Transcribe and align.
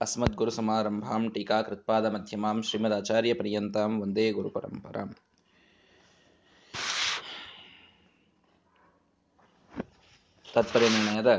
अस्मद्गुरुसमारम्भां 0.00 1.22
टीकाकृत्पादमध्यमां 1.30 2.56
श्रीमदाचार्यपर्यन्तां 2.62 3.88
ವಂದೇ 4.02 4.26
ಗುರುಪರಂಪರಾಂ 4.32 5.10
ತಾತ್ಪರ್ಯ 10.46 10.88
ನಿರ್ಣಯದ 10.88 11.32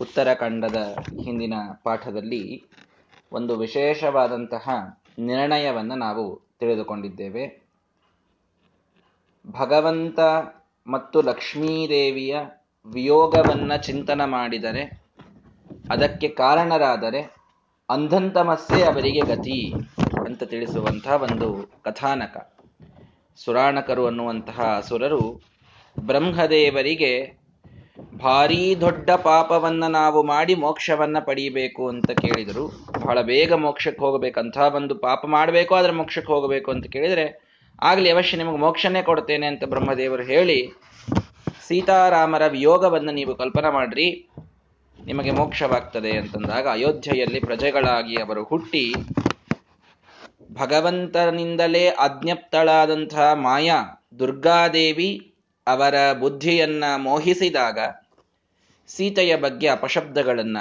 ಉತ್ತರಾಖಂಡದ 0.00 0.78
ಹಿಂದಿನ 1.24 1.54
ಪಾಠದಲ್ಲಿ 1.82 2.42
ಒಂದು 3.32 3.52
ವಿಶೇಷವಾದಂತಹ 3.56 4.66
ನಿರ್ಣಯವನ್ನು 5.22 5.96
ನಾವು 5.96 6.24
ತಿಳಿದುಕೊಂಡಿದ್ದೇವೆ 6.60 7.44
ಭಗವಂತ 9.44 10.20
ಮತ್ತು 10.86 11.18
ಲಕ್ಷ್ಮೀದೇವಿಯ 11.22 12.34
ವಿಯೋಗವನ್ನ 12.86 13.72
ಚಿಂತನ 13.82 14.22
ಮಾಡಿದರೆ 14.26 14.84
ಅದಕ್ಕೆ 15.90 16.28
ಕಾರಣರಾದರೆ 16.36 17.20
ಅಂಧಂತಮಸ್ಸೆ 17.89 18.79
ಅವರಿಗೆ 18.83 19.21
ಗತಿ 19.21 19.59
ಅಂತ 20.25 20.43
ತಿಳಿಸುವಂತಹ 20.43 21.15
ಒಂದು 21.23 21.47
ಕಥಾನಕ. 21.83 22.37
ಸುರಾಣಕರು 23.39 24.03
ಅನ್ನುವಂತಹ 24.05 24.59
ಅಸುರರು 24.77 25.23
ಬ್ರಹ್ಮದೇವರಿಗೆ 25.99 27.11
ಭಾರೀ 28.23 28.75
ದೊಡ್ಡ 28.75 29.09
ಪಾಪವನ್ನ 29.09 29.83
ನಾವು 29.87 30.23
ಮಾಡಿ 30.23 30.55
ಮೋಕ್ಷವನ್ನ 30.55 31.17
ಪಡೀಬೇಕು 31.19 31.87
ಅಂತ 31.87 32.11
ಕೇಳಿದರು. 32.11 32.65
ಬಹಳ 33.05 33.21
ಬೇಗ 33.21 33.53
ಮೋಕ್ಷಕ್ಕೆ 33.53 34.01
ಹೋಗಬೇಕಂತ 34.05 34.57
ಒಂದು 34.57 34.95
ಪಾಪ 34.95 35.21
ಮಾಡಬೇಕು, 35.25 35.75
ಆದರೆ 35.75 35.91
ಮೋಕ್ಷಕ್ಕೆ 35.91 36.31
ಹೋಗಬೇಕು 36.33 36.71
ಅಂತ 36.71 36.87
ಕೇಳಿದರೆ, 36.87 37.25
ಆಗಲಿ 37.81 38.09
ಅವಶ್ಯ 38.11 38.37
ನಿಮಗೆ 38.37 38.57
ಮೋಕ್ಷನೇ 38.57 39.01
ಕೊಡ್ತೇನೆ 39.01 39.47
ಅಂತ 39.47 39.63
ಬ್ರಹ್ಮದೇವರು 39.63 40.23
ಹೇಳಿ, 40.23 40.59
ಸೀತಾರಾಮರ 41.67 42.43
ವಿಯೋಗವನ್ನು 42.47 43.11
ನೀವು 43.11 43.35
ಕಲ್ಪನೆ 43.35 43.73
ಮಾಡ್ರಿ. 43.73 44.07
ನಿಮಗೆ 45.09 45.31
ಮೋಕ್ಷವಾಗ್ತದೆ 45.31 46.11
ಅಂತಂದಾಗ 46.17 46.67
ಅಯೋಧ್ಯೆಯಲ್ಲಿ 46.67 47.39
ಪ್ರಜೆಗಳಾಗಿ 47.39 48.15
ಅವರು 48.15 48.43
ಹುಟ್ಟಿ 48.43 48.95
ಭಗವಂತನಿಂದಲೇ 50.51 51.87
ಅಜ್ಞಪ್ತಳಾದಂತಹ 51.87 53.33
ಮಾಯಾ 53.33 53.77
ದುರ್ಗಾದೇವಿ 54.19 55.09
ಅವರ 55.67 56.13
ಬುದ್ಧಿಯನ್ನ 56.13 56.83
ಮೋಹಿಸಿದಾಗ 56.97 57.79
ಸೀತೆಯ 58.87 59.35
ಬಗ್ಗೆ 59.35 59.67
ಅಪಶಬ್ದಗಳನ್ನ 59.67 60.57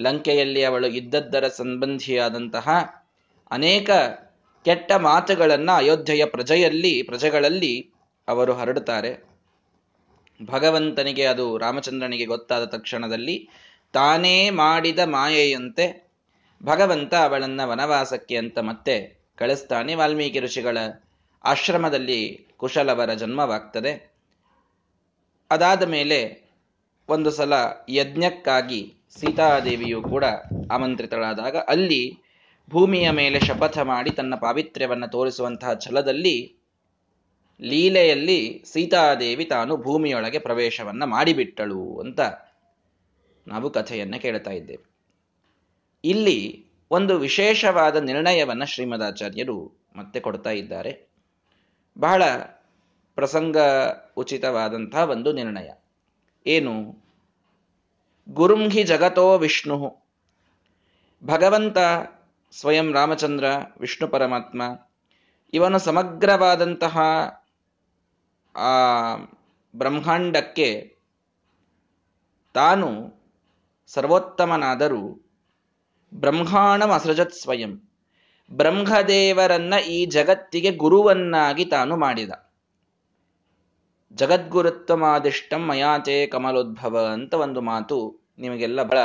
ಲಂಕೆಯಲ್ಲಿ 0.00 0.64
ಅವಳು 0.64 0.86
ಇದ್ದದ್ದರ 0.86 1.48
ಸಂಬಂಧಿಯಾದಂತಹ 1.48 2.68
ಅನೇಕ 3.50 3.90
ಕೆಟ್ಟ 4.64 4.92
ಮಾತುಗಳನ್ನು 4.92 5.72
ಅಯೋಧ್ಯೆಯ 5.72 6.24
ಪ್ರಜೆಯಲ್ಲಿ, 6.24 7.02
ಪ್ರಜೆಗಳಲ್ಲಿ 7.02 7.92
ಅವರು 8.28 8.52
ಹರಡುತ್ತಾರೆ. 8.54 9.31
ಭಗವಂತನಿಗೆ 10.44 11.26
ಅದು 11.26 11.58
ರಾಮಚಂದ್ರನಿಗೆ 11.58 12.24
ಗೊತ್ತಾದ 12.24 12.64
ತಕ್ಷಣದಲ್ಲಿ 12.64 13.48
ತಾನೇ 13.92 14.50
ಮಾಡಿದ 14.50 14.98
ಮಾಯೆಯಂತೆ 14.98 16.10
ಭಗವಂತ 16.62 17.14
ಅವಳನ್ನ 17.14 17.60
ವನವಾಸಕ್ಕೆ 17.64 18.36
ಅಂತ 18.36 18.58
ಮತ್ತೆ 18.58 19.22
ಕಳಿಸ್ತಾನೆ 19.36 19.94
ವಾಲ್ಮೀಕಿ 19.94 20.40
ಋಷಿಗಳ 20.40 20.78
ಆಶ್ರಮದಲ್ಲಿ 21.44 22.46
ಕುಶಲವರ 22.56 23.14
ಜನ್ಮವಾಗ್ತದೆ. 23.14 24.12
ಅದಾದ 25.50 25.82
ಮೇಲೆ 25.82 26.50
ಒಂದು 27.08 27.30
ಸಲ 27.30 27.52
ಯಜ್ಞಕ್ಕಾಗಿ 27.88 28.94
ಸೀತಾದೇವಿಯು 29.20 30.02
ಕೂಡ 30.02 30.24
ಆಮಂತ್ರಿತಳಾದಾಗ 30.70 31.56
ಅಲ್ಲಿ 31.56 32.18
ಭೂಮಿಯ 32.70 33.10
ಮೇಲೆ 33.10 33.40
ಶಪಥ 33.40 33.78
ಮಾಡಿ 33.78 34.10
ತನ್ನ 34.10 34.34
ಪಾವಿತ್ರ್ಯವನ್ನು 34.34 35.08
ತೋರಿಸುವಂತಹ 35.08 35.74
ಛಲದಲ್ಲಿ 35.74 36.56
ಲೀಲೆಯಲ್ಲಿ 37.62 38.64
ಸೀತಾದೇವಿ 38.66 39.44
ತಾನು 39.44 39.76
ಭೂಮಿಯೊಳಗೆ 39.76 40.38
ಪ್ರವೇಶವನ್ನ 40.38 41.04
ಮಾಡಿಬಿಟ್ಟಳು 41.04 42.00
ಅಂತ 42.00 42.20
ನಾವು 43.46 43.70
ಕಥೆಯನ್ನು 43.70 44.22
ಕೇಳ್ತಾ 44.22 44.50
ಇದ್ದೇವೆ. 44.50 44.90
ಇಲ್ಲಿ 46.04 46.66
ಒಂದು 46.90 47.18
ವಿಶೇಷವಾದ 47.18 47.96
ನಿರ್ಣಯವನ್ನು 47.96 48.66
ಶ್ರೀಮದಾಚಾರ್ಯರು 48.66 49.86
ಮತ್ತೆ 49.96 50.20
ಕೊಡ್ತಾ 50.20 50.50
ಇದ್ದಾರೆ. 50.50 51.08
ಬಹಳ 51.98 52.22
ಪ್ರಸಂಗ 53.14 53.56
ಉಚಿತವಾದಂತಹ 54.16 55.10
ಒಂದು 55.10 55.32
ನಿರ್ಣಯ. 55.32 55.70
ಏನು? 56.46 57.04
ಗುರುಂಹಿ 58.28 58.82
ಜಗತೋ 58.82 59.38
ವಿಷ್ಣು. 59.38 60.02
ಭಗವಂತ 61.24 61.78
ಸ್ವಯಂ 62.52 62.92
ರಾಮಚಂದ್ರ, 62.92 63.44
ವಿಷ್ಣು 63.80 64.08
ಪರಮಾತ್ಮ, 64.08 64.62
ಇವನು 65.52 65.78
ಸಮಗ್ರವಾದಂತಹ 65.78 67.00
ಆ 68.56 69.16
ಬ್ರಹ್ಮಾಂಡಕ್ಕೆ 69.74 70.96
ತಾನು 72.54 72.88
ಸರ್ವೋತ್ತಮನಾದರೂ 73.86 75.30
ಬ್ರಹ್ಮಾಣಂ 76.14 76.90
ಅಸೃಜತ್ 76.90 77.32
ಸ್ವಯಂ. 77.32 77.88
ಬ್ರಹ್ಮದೇವರನ್ನ 78.52 79.74
ಈ 79.74 80.06
ಜಗತ್ತಿಗೆ 80.06 80.70
ಗುರುವನ್ನಾಗಿ 80.70 81.64
ತಾನು 81.64 81.96
ಮಾಡಿದ. 81.96 82.30
ಜಗದ್ಗುರುತ್ವಮಾದಿಷ್ಟಂ 84.12 85.66
ಮಯಾಚೇ 85.68 86.26
ಕಮಲೋದ್ಭವ 86.26 87.10
ಅಂತ 87.12 87.34
ಒಂದು 87.34 87.60
ಮಾತು 87.60 88.22
ನಿಮಗೆಲ್ಲ 88.38 88.82
ಬಹಳ 88.82 88.98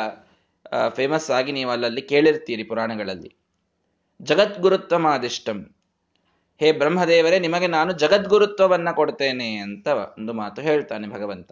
ಫೇಮಸ್ 0.90 1.32
ಆಗಿ 1.32 1.52
ನೀವು 1.52 1.72
ಅಲ್ಲಲ್ಲಿ 1.72 2.02
ಕೇಳಿರ್ತೀರಿ 2.02 2.64
ಪುರಾಣಗಳಲ್ಲಿ. 2.64 3.36
ಜಗದ್ಗುರುತ್ವಮಾದಿಷ್ಟಂ. 4.22 5.77
ಹೇ 6.60 6.72
ಬ್ರಹ್ಮದೇವರೇ, 6.72 7.40
ನಿಮಗೆ 7.40 7.68
ನಾನು 7.68 7.92
ಜಗದ್ಗುರುತ್ವವನ್ನ 7.94 8.92
ಕೊಡ್ತೇನೆ 8.92 9.58
ಅಂತ 9.58 9.88
ಒಂದು 9.88 10.34
ಮಾತು 10.34 10.62
ಹೇಳ್ತಾನೆ 10.62 11.08
ಭಗವಂತ. 11.08 11.52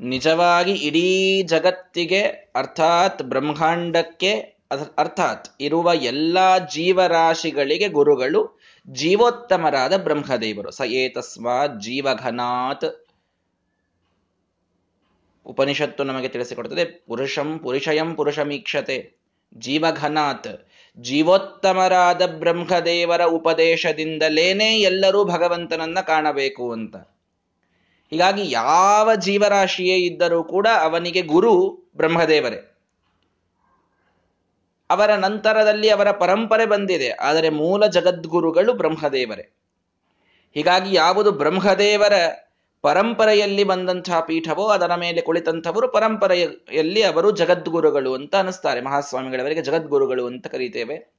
ನಿಜವಾಗಿ 0.00 0.72
ಇಡೀ 0.72 1.42
ಜಗತ್ತಿಗೆ 1.42 2.22
ಅರ್ಥಾತ್ 2.56 3.22
ಬ್ರಹ್ಮಾಂಡಕ್ಕೆ 3.22 4.32
ಅರ್ಥಾತ್ 4.98 5.48
ಇರುವ 5.60 5.90
ಎಲ್ಲ 5.94 6.38
ಜೀವರಾಶಿಗಳಿಗೆ 6.58 7.88
ಗುರುಗಳು 7.88 8.60
ಜೀವೋತ್ತಮರಾದ 8.88 9.96
ಬ್ರಹ್ಮದೇವರು. 9.96 10.70
ಸ 10.70 10.80
ಏತಸ್ಮಾತ್ 10.80 11.80
ಜೀವಘನಾತ್. 11.80 12.88
ಉಪನಿಷತ್ತು 15.46 16.04
ನಮಗೆ 16.04 16.28
ತಿಳಿಸಿಕೊಡುತ್ತದೆ 16.28 16.84
ಪುರುಷಂ 16.84 17.58
ಪುರುಷಯಂ 17.58 18.14
ಪುರುಷಮೀಕ್ಷತೆ, 18.14 18.98
ಜೀವಘನಾತ್. 19.54 20.52
ಜೀವೋತ್ತಮರಾದ 20.98 22.26
ಬ್ರಹ್ಮದೇವರ 22.26 23.22
ಉಪದೇಶದಿಂದಲೇನೆ 23.24 24.80
ಎಲ್ಲರೂ 24.80 25.24
ಭಗವಂತನನ್ನ 25.24 26.00
ಕಾಣಬೇಕು 26.00 26.72
ಅಂತ. 26.72 26.96
ಹೀಗಾಗಿ 28.10 28.50
ಯಾವ 28.50 29.14
ಜೀವರಾಶಿಯೇ 29.14 29.96
ಇದ್ದರೂ 29.96 30.44
ಕೂಡ 30.44 30.66
ಅವನಿಗೆ 30.80 31.22
ಗುರು 31.22 31.52
ಬ್ರಹ್ಮದೇವರೇ. 31.96 32.60
ಅವರ 34.90 35.14
ನಂತರದಲ್ಲಿ 35.14 35.90
ಅವರ 35.90 36.10
ಪರಂಪರೆ 36.10 36.66
ಬಂದಿದೆ, 36.66 37.10
ಆದರೆ 37.10 37.48
ಮೂಲ 37.48 37.86
ಜಗದ್ಗುರುಗಳು 37.86 38.72
ಬ್ರಹ್ಮದೇವರೇ. 38.72 39.54
ಹೀಗಾಗಿ 40.54 40.94
ಯಾವುದು 40.94 41.32
ಬ್ರಹ್ಮದೇವರ 41.32 42.12
ಪರಂಪರೆಯಲ್ಲಿ 42.84 43.64
ಬಂದಂತಹ 43.64 44.20
ಪೀಠವೋ 44.20 44.68
ಅದರ 44.68 44.94
ಮೇಲೆ 44.94 45.20
ಕುಳಿತಂಥವರು 45.20 45.88
ಪರಂಪರೆಯಲ್ಲಿ 45.88 47.02
ಅವರು 47.02 47.30
ಜಗದ್ಗುರುಗಳು 47.30 48.14
ಅಂತ 48.14 48.36
ಅನಿಸ್ತಾರೆ 48.36 48.80
ಮಹಾಸ್ವಾಮಿಗಳವರಿಗೆ 48.80 49.62
ಜಗದ್ಗುರುಗಳು 49.62 50.26
ಅಂತ 50.26 50.46
ಕರೀತೇವೆ. 50.46 51.14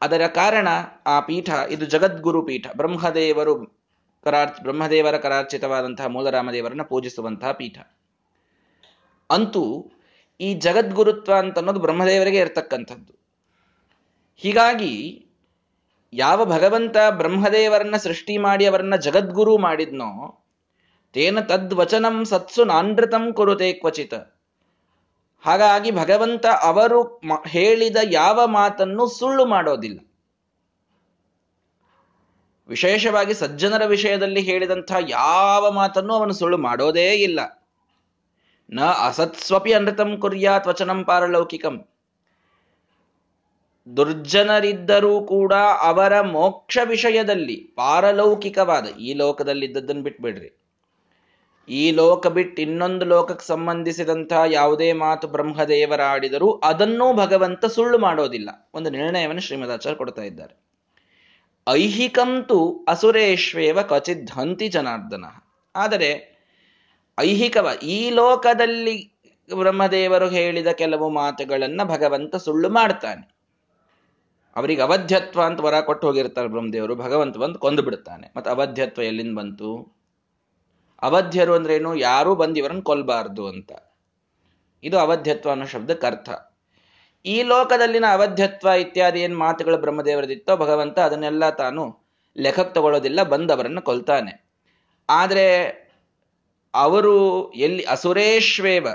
ಅದರ 0.00 0.26
ಕಾರಣ 0.26 0.68
ಆ 1.06 1.20
ಪೀಠ, 1.20 1.50
ಇದು 1.70 1.86
ಜಗದ್ಗುರು 1.86 2.42
ಪೀಠ. 2.42 2.66
ಬ್ರಹ್ಮದೇವರು 2.76 3.66
ಕರಾರ್, 4.24 4.62
ಬ್ರಹ್ಮದೇವರ 4.62 5.16
ಕರಾರ್ಚಿತವಾದಂತಹ 5.16 6.06
ಮೂಲರಾಮದೇವರನ್ನ 6.06 6.82
ಪೂಜಿಸುವಂತಹ 6.82 7.52
ಪೀಠ. 7.52 7.78
ಅಂತೂ 9.30 9.92
ಈ 10.40 10.54
ಜಗದ್ಗುರುತ್ವ 10.54 11.34
ಅಂತ 11.34 11.58
ಅನ್ನೋದು 11.58 11.80
ಬ್ರಹ್ಮದೇವರಿಗೆ 11.80 12.36
ಇರತಕ್ಕಂಥದ್ದು. 12.36 13.12
ಹೀಗಾಗಿ 14.36 15.26
ಯಾವ 16.12 16.44
ಭಗವಂತ 16.44 16.96
ಬ್ರಹ್ಮದೇವರನ್ನ 17.10 17.96
ಸೃಷ್ಟಿ 17.96 18.36
ಮಾಡಿ 18.36 18.66
ಅವರನ್ನ 18.66 18.96
ಜಗದ್ಗುರು 18.96 19.58
ಮಾಡಿದ್ನೋ, 19.58 20.44
ತೇನ 21.12 21.40
ತದ್ವಚನಂ 21.40 22.24
ಸತ್ಸು 22.24 22.64
ನಾನೃತಂ 22.64 23.32
ಕುರುತೆ 23.32 23.72
ಕ್ವಚಿತ. 23.72 24.14
ಹಾಗಾಗಿ 25.40 25.90
ಭಗವಂತ 25.90 26.46
ಅವರು 26.46 27.20
ಹೇಳಿದ 27.46 27.96
ಯಾವ 28.02 28.46
ಮಾತನ್ನು 28.46 29.06
ಸುಳ್ಳು 29.06 29.46
ಮಾಡೋದಿಲ್ಲ. 29.46 29.98
ವಿಶೇಷವಾಗಿ 32.68 33.34
ಸಜ್ಜನರ 33.34 33.84
ವಿಷಯದಲ್ಲಿ 33.86 34.40
ಹೇಳಿದಂಥ 34.40 34.92
ಯಾವ 35.08 35.70
ಮಾತನ್ನು 35.70 36.14
ಅವನು 36.14 36.32
ಸುಳ್ಳು 36.32 36.58
ಮಾಡೋದೇ 36.58 37.12
ಇಲ್ಲ. 37.12 37.68
ನ 38.70 38.80
ಅಸತ್ಸ್ವಪಿ 38.84 39.72
ಅನೃತಂ 39.72 40.16
ಕುರ್ಯಾತ್ 40.16 40.66
ವಚನಂ 40.66 41.04
ಪಾರಲೌಕಿಕಂ. 41.04 41.89
ದುರ್ಜನರಿದ್ದರೂ 43.96 45.20
ಕೂಡ 45.20 45.52
ಅವರ 45.82 46.20
ಮೋಕ್ಷ 46.20 46.78
ವಿಷಯದಲ್ಲಿ 46.84 47.56
ಪಾರಲೌಕಿಕವಾದ 47.56 48.86
ಈ 48.98 49.14
ಲೋಕದಲ್ಲಿದ್ದದ್ದನ್ನು 49.14 50.02
ಬಿಟ್ಬಿಡ್ರಿ. 50.02 50.60
ಈ 51.68 51.90
ಲೋಕ 51.90 52.26
ಬಿಟ್ಟು 52.26 52.62
ಇನ್ನೊಂದು 52.62 53.04
ಲೋಕಕ್ಕೆ 53.04 53.46
ಸಂಬಂಧಿಸಿದಂತಹ 53.46 54.42
ಯಾವುದೇ 54.46 54.92
ಮಾತು 54.92 55.28
ಬ್ರಹ್ಮದೇವರ 55.28 56.02
ಆಡಿದರೂ 56.02 56.52
ಅದನ್ನೂ 56.52 57.12
ಭಗವಂತ 57.12 57.64
ಸುಳ್ಳು 57.64 57.98
ಮಾಡೋದಿಲ್ಲ. 57.98 58.70
ಒಂದು 58.74 58.90
ನಿರ್ಣಯವನ್ನು 58.90 59.42
ಶ್ರೀಮದಾಚಾರ್ಯ 59.42 59.96
ಕೊಡ್ತಾ 59.96 60.22
ಇದ್ದಾರೆ. 60.22 60.60
ಐಹಿಕಂತೂ 61.68 62.84
ಅಸುರೇಶ್ವೇವ 62.88 63.82
ಕ್ವಚಿತ್ 63.82 64.30
ಹಂತಿ 64.30 64.68
ಜನಾರ್ದನ. 64.68 65.24
ಆದರೆ 65.76 66.38
ಐಹಿಕವ 67.20 67.68
ಈ 67.82 68.10
ಲೋಕದಲ್ಲಿ 68.10 69.20
ಬ್ರಹ್ಮದೇವರು 69.54 70.28
ಹೇಳಿದ 70.28 70.66
ಕೆಲವು 70.66 71.10
ಮಾತುಗಳನ್ನ 71.10 71.80
ಭಗವಂತ 71.84 72.36
ಸುಳ್ಳು 72.36 72.70
ಮಾಡ್ತಾನೆ. 72.70 73.39
ಅವರಿಗೆ 74.56 74.82
ಅವಧ್ಯತ್ವ 74.82 75.42
ಅಂತ 75.42 75.60
ವರ 75.60 75.80
ಕೊಟ್ಟು 75.80 76.06
ಹೋಗಿರ್ತಾರೆ 76.06 76.48
ಬ್ರಹ್ಮದೇವರು, 76.48 76.96
ಭಗವಂತ 76.96 77.36
ಬಂದು 77.36 77.58
ಕೊಂದು 77.58 77.82
ಬಿಡ್ತಾನೆ. 77.82 78.32
ಮತ್ತೆ 78.36 78.50
ಅವಧ್ಯತ್ವ 78.50 79.02
ಎಲ್ಲಿಂದ 79.02 79.38
ಬಂತು? 79.38 80.00
ಅವಧ್ಯರು 81.02 81.54
ಅಂದ್ರೇನು 81.54 81.96
ಯಾರೂ 81.96 82.34
ಬಂದು 82.34 82.56
ಇವರನ್ನು 82.56 82.82
ಕೊಲ್ಲಬಾರ್ದು 82.82 83.48
ಅಂತ. 83.48 83.72
ಇದು 84.82 84.98
ಅವಧ್ಯತ್ವ 84.98 85.50
ಅನ್ನೋ 85.50 85.66
ಶಬ್ದಕ್ಕೆ 85.66 86.06
ಅರ್ಥ. 86.06 86.30
ಈ 87.26 87.42
ಲೋಕದಲ್ಲಿನ 87.42 88.04
ಅವಧ್ಯತ್ವ 88.12 88.68
ಇತ್ಯಾದಿ 88.68 89.20
ಏನು 89.20 89.38
ಮಾತುಗಳು 89.38 89.78
ಬ್ರಹ್ಮದೇವರದಿತ್ತೋ 89.78 90.56
ಭಗವಂತ 90.56 90.98
ಅದನ್ನೆಲ್ಲ 90.98 91.50
ತಾನು 91.50 91.98
ಲೆಖಕ್ಕೆ 92.36 92.74
ತಗೊಳ್ಳೋದಿಲ್ಲ 92.74 93.22
ಬಂದವರನ್ನು 93.22 93.82
ಕೊಲ್ತಾನೆ. 93.82 94.44
ಆದರೆ 95.10 95.68
ಅವರು 96.74 97.52
ಎಲ್ಲಿ 97.52 97.82
ಅಸುರೇಶ್ವೇವ 97.82 98.86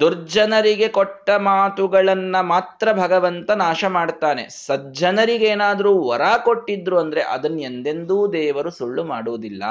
ದುರ್ಜನರಿಗೆ 0.00 0.88
ಕೊಟ್ಟ 0.88 1.30
ಮಾತುಗಳನ್ನ 1.30 2.40
ಮಾತ್ರ 2.40 2.92
ಭಗವಂತ 2.92 3.50
ನಾಶ 3.50 3.84
ಮಾಡ್ತಾನೆ. 3.84 4.48
ಸಜ್ಜನರಿಗೆ 4.48 5.44
ಏನಾದರೂ 5.44 6.08
ವರ 6.08 6.20
ಕೊಟ್ಟಿದ್ರು 6.44 6.98
ಅಂದ್ರೆ 6.98 7.22
ಅದನ್ನ 7.22 7.60
ಎಂದೆಂದೂ 7.60 8.32
ದೇವರು 8.32 8.70
ಸುಳ್ಳು 8.70 9.04
ಮಾಡುವುದಿಲ್ಲ. 9.04 9.62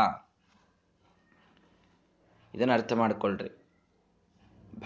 ಇದನ್ನ 2.56 2.73
ಅರ್ಥ 2.73 2.94
ಮಾಡ್ಕೊಳ್ರಿ. 2.94 3.50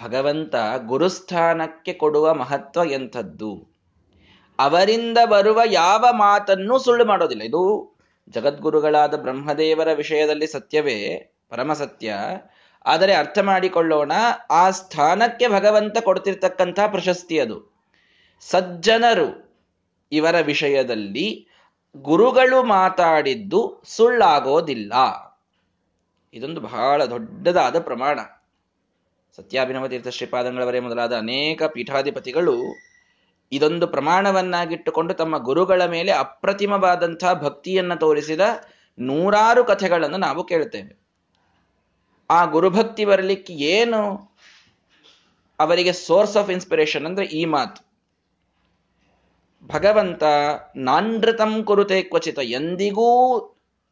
ಭಗವಂತ 0.03 0.55
ಗುರುಸ್ಥಾನಕ್ಕೆ 0.85 1.93
ಕೊಡುವ 1.93 2.33
ಮಹತ್ವ 2.33 2.91
ಎಂಥದ್ದು? 2.91 3.67
ಅವರಿಂದ 4.59 5.17
ಬರುವ 5.29 5.61
ಯಾವ 5.65 6.05
ಮಾತನ್ನು 6.11 6.79
ಸುಳ್ಳು 6.79 7.05
ಮಾಡೋದಿಲ್ಲ. 7.05 7.43
ಇದು 7.43 7.95
ಜಗದ್ಗುರುಗಳಾದ 8.29 9.21
ಬ್ರಹ್ಮದೇವರ 9.21 9.93
ವಿಷಯದಲ್ಲಿ 9.93 10.47
ಸತ್ಯವೇ 10.47 11.31
ಪರಮ 11.49 11.73
ಸತ್ಯ 11.73 12.13
ಆದರೆ 12.85 13.13
ಅರ್ಥ 13.13 13.39
ಮಾಡಿಕೊಳ್ಳೋಣ, 13.39 14.11
ಆ 14.51 14.69
ಸ್ಥಾನಕ್ಕೆ 14.69 15.47
ಭಗವಂತ 15.47 15.97
ಕೊಡ್ತಿರ್ತಕ್ಕಂಥ 15.99 16.79
ಪ್ರಶಸ್ತಿ 16.91 17.39
ಅದು. 17.39 17.75
ಸಜ್ಜನರು 18.41 19.55
ಇವರ 20.11 20.39
ವಿಷಯದಲ್ಲಿ 20.39 21.47
ಗುರುಗಳು 21.95 22.63
ಮಾತಾಡಿದ್ದು 22.63 23.81
ಸುಳ್ಳಾಗೋದಿಲ್ಲ. 23.83 24.93
ಇದೊಂದು 26.33 26.61
ಬಹಳ 26.61 27.05
ದೊಡ್ಡದಾದ 27.05 27.79
ಪ್ರಮಾಣ. 27.79 28.19
ಸತ್ಯಾಭಿನವ 29.37 29.87
ತೀರ್ಥ 29.87 30.07
ಶ್ರೀಪಾದಂಗಳವರೇ 30.07 30.79
ಮೊದಲಾದ 30.79 31.13
ಅನೇಕ 31.17 31.63
ಪೀಠಾಧಿಪತಿಗಳು 31.63 32.75
ಇದೊಂದು 33.51 33.87
ಪ್ರಮಾಣವನ್ನಾಗಿಟ್ಟುಕೊಂಡು 33.87 35.13
ತಮ್ಮ 35.13 35.37
ಗುರುಗಳ 35.37 35.85
ಮೇಲೆ 35.85 36.11
ಅಪ್ರತಿಮವಾದಂಥ 36.11 37.23
ಭಕ್ತಿಯನ್ನು 37.41 37.95
ತೋರಿಸಿದ 37.95 38.41
ನೂರಾರು 38.99 39.63
ಕಥೆಗಳನ್ನು 39.63 40.17
ನಾವು 40.17 40.43
ಕೇಳ್ತೇವೆ 40.43 41.04
ಆ 42.29 42.45
ಗುರುಭಕ್ತಿ 42.45 43.05
ಬರಲಿಕ್ಕೆ 43.05 43.53
ಏನು? 43.53 44.31
ಅವರಿಗೆ 45.59 45.93
ಸೋರ್ಸ್ 45.93 46.37
ಆಫ್ 46.37 46.49
ಇನ್ಸ್ಪಿರೇಷನ್ 46.49 47.05
ಅಂದ್ರೆ 47.05 47.25
ಈ 47.25 47.45
ಮಾತು. 47.45 47.85
ಭಗವಂತ, 49.67 50.23
ನಾನೃತಂ 50.75 51.63
ಕುರುತೆ 51.63 52.01
ಕ್ವಚಿತ, 52.01 52.39
ಎಂದಿಗೂ 52.39 53.39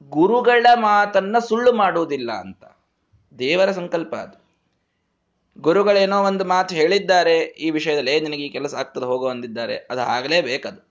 ಗುರುಗಳ 0.10 0.66
ಮಾತನ್ನ 0.76 1.40
ಸುಳ್ಳು 1.40 1.74
ಮಾಡುವುದಿಲ್ಲ 1.74 2.32
ಅಂತ. 2.32 2.64
ದೇವರ 3.40 3.72
ಸಂಕಲ್ಪ 3.72 4.16
ಅದು. 4.16 4.44
ಗುರುಗಳೇನೋ 5.62 6.24
ಒಂದು 6.24 6.46
ಮಾತು 6.46 6.76
ಹೇಳಿದ್ದಾರೆ, 6.76 7.40
ಈ 7.40 7.70
ವಿಷಯದಲ್ಲಿ 7.70 8.22
ನಿನಗೆ 8.22 8.44
ಈ 8.44 8.50
ಕೆಲಸ 8.50 8.74
ಆಗ್ತದೆ, 8.74 9.06
ಹೋಗೋ 9.06 9.28
ಅಂದಿದ್ದಾರೆ, 9.28 9.78
ಅದು 9.78 10.02
ಆಗಲೇಬೇಕದು. 10.02 10.88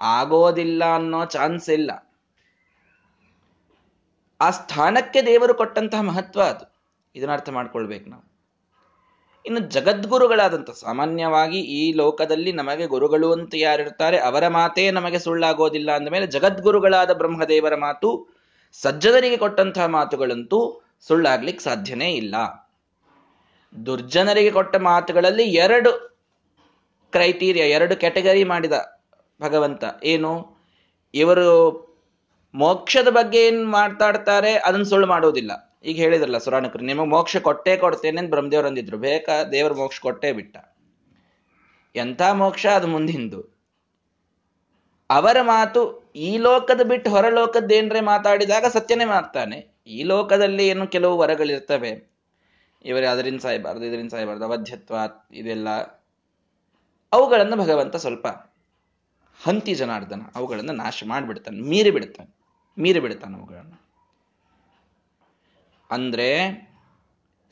ಆಗೋದಿಲ್ಲ 0.00 0.94
ಅನ್ನೋ 0.94 1.24
ಚಾನ್ಸ್ 1.24 1.70
ಇಲ್ಲ. 1.70 2.03
ಆ 4.44 4.50
ಸ್ಥಾನಕ್ಕೆ 4.50 5.22
ದೇವರು 5.22 5.54
ಕೊಟ್ಟಂತಹ 5.54 6.00
ಮಹತ್ವ 6.00 6.42
ಅದು. 6.42 6.74
ಇದನ್ನ 7.14 7.32
ಅರ್ಥ 7.32 7.48
ಮಾಡ್ಕೊಳ್ಬೇಕು 7.48 8.10
ನಾವು. 8.10 8.34
ಇನ್ನು 9.46 9.60
ಜಗದ್ಗುರುಗಳಾದಂಥ 9.60 10.70
ಸಾಮಾನ್ಯವಾಗಿ 10.70 11.60
ಈ 11.60 11.92
ಲೋಕದಲ್ಲಿ 11.92 12.52
ನಮಗೆ 12.52 12.86
ಗುರುಗಳು 12.86 13.32
ಅಂತ 13.32 13.54
ಯಾರಿರ್ತಾರೆ, 13.56 14.18
ಅವರ 14.18 14.48
ಮಾತೇ 14.48 14.90
ನಮಗೆ 14.90 15.18
ಸುಳ್ಳಾಗೋದಿಲ್ಲ 15.18 15.92
ಅಂದ 15.92 16.08
ಮೇಲೆ 16.08 16.26
ಜಗದ್ಗುರುಗಳಾದ 16.26 17.10
ಬ್ರಹ್ಮದೇವರ 17.10 17.74
ಮಾತು, 17.74 18.34
ಸಜ್ಜನರಿಗೆ 18.72 19.36
ಕೊಟ್ಟಂತಹ 19.36 19.86
ಮಾತುಗಳಂತೂ 19.86 20.82
ಸುಳ್ಳಾಗ್ಲಿಕ್ಕೆ 21.00 21.64
ಸಾಧ್ಯನೇ 21.64 22.12
ಇಲ್ಲ. 22.12 22.34
ದುರ್ಜನರಿಗೆ 23.86 24.50
ಕೊಟ್ಟ 24.50 24.76
ಮಾತುಗಳಲ್ಲಿ 24.76 25.42
ಎರಡು 25.42 26.18
ಕ್ರೈಟೀರಿಯಾ, 27.10 27.66
ಎರಡು 27.66 27.96
ಕ್ಯಾಟಗರಿ 27.96 28.44
ಮಾಡಿದ 28.44 28.72
ಭಗವಂತ. 29.42 29.84
ಏನು? 30.04 30.56
ಇವರು 31.14 31.83
ಮೋಕ್ಷದ 32.54 33.08
ಬಗ್ಗೆ 33.08 33.46
ಏನ್ 33.46 33.70
ಮಾತಾಡ್ತಾರೆ, 33.70 34.54
ಅದನ್ನ 34.54 34.82
ಸುಳ್ಳು 34.82 35.06
ಮಾಡೋದಿಲ್ಲ. 35.06 35.80
ಈಗ 35.84 35.96
ಹೇಳಿದ್ರಲ್ಲ 35.96 36.38
ಸುರಾಣಕರು 36.38 36.82
ನಿಮಗೆ 36.82 37.08
ಮೋಕ್ಷ 37.08 37.36
ಕೊಟ್ಟೇ 37.36 37.76
ಕೊಡ್ತೇನೆ 37.76 38.18
ಅಂತ 38.18 38.30
ಬ್ರಹ್ಮದೇವರು 38.30 38.66
ಅಂದಿದ್ರು. 38.66 38.98
ಬೇಕಾ 38.98 39.44
ದೇವ್ರ 39.44 39.72
ಮೋಕ್ಷ 39.72 40.00
ಕೊಟ್ಟೇ 40.00 40.32
ಬಿಟ್ಟ. 40.32 40.56
ಎಂಥ 41.96 42.22
ಮೋಕ್ಷ, 42.32 42.66
ಅದು 42.66 42.86
ಮುಂದಿಂದು. 42.86 43.54
ಅವರ 45.10 45.36
ಮಾತು 45.42 46.12
ಈ 46.16 46.36
ಲೋಕದ 46.36 46.80
ಬಿಟ್ಟು 46.80 47.10
ಹೊರ 47.10 47.28
ಲೋಕದ್ದೇನ್ರೆ 47.28 48.00
ಮಾತಾಡಿದಾಗ 48.00 48.64
ಸತ್ಯನೇ 48.64 49.04
ಮಾಡ್ತಾನೆ. 49.04 49.74
ಈ 49.86 50.02
ಲೋಕದಲ್ಲಿ 50.02 50.68
ಏನು 50.68 50.86
ಕೆಲವು 50.86 51.18
ವರಗಳಿರ್ತವೆ. 51.18 52.12
ಇವರೇ 52.84 53.06
ಅದರಿಂದ 53.06 53.40
ಸಾಯಬಾರ್ದು 53.40 53.84
ಇದರಿಂದ 53.84 54.10
ಸಾಯಬಾರ್ದು, 54.10 54.44
ಅವಧ್ಯತ್ವ, 54.44 54.94
ಇದೆಲ್ಲ. 55.32 55.68
ಅವುಗಳನ್ನು 57.12 57.56
ಭಗವಂತ 57.56 57.96
ಸ್ವಲ್ಪ 57.96 58.26
ಹಂತಿ 59.44 59.74
ಜನಾರ್ದನ, 59.74 60.22
ಅವುಗಳನ್ನು 60.34 60.72
ನಾಶ 60.72 61.04
ಮಾಡಿಬಿಡ್ತಾನೆ, 61.06 61.60
ಮೀರಿ 61.60 61.90
ಬಿಡ್ತಾನೆ. 61.90 62.43
ಮೀರಿ 62.78 63.00
ಬಿಡ್ತಾನೆ 63.00 63.36
ಅವುಗಳನ್ನು 63.36 63.78
ಅಂದ್ರೆ 65.90 66.30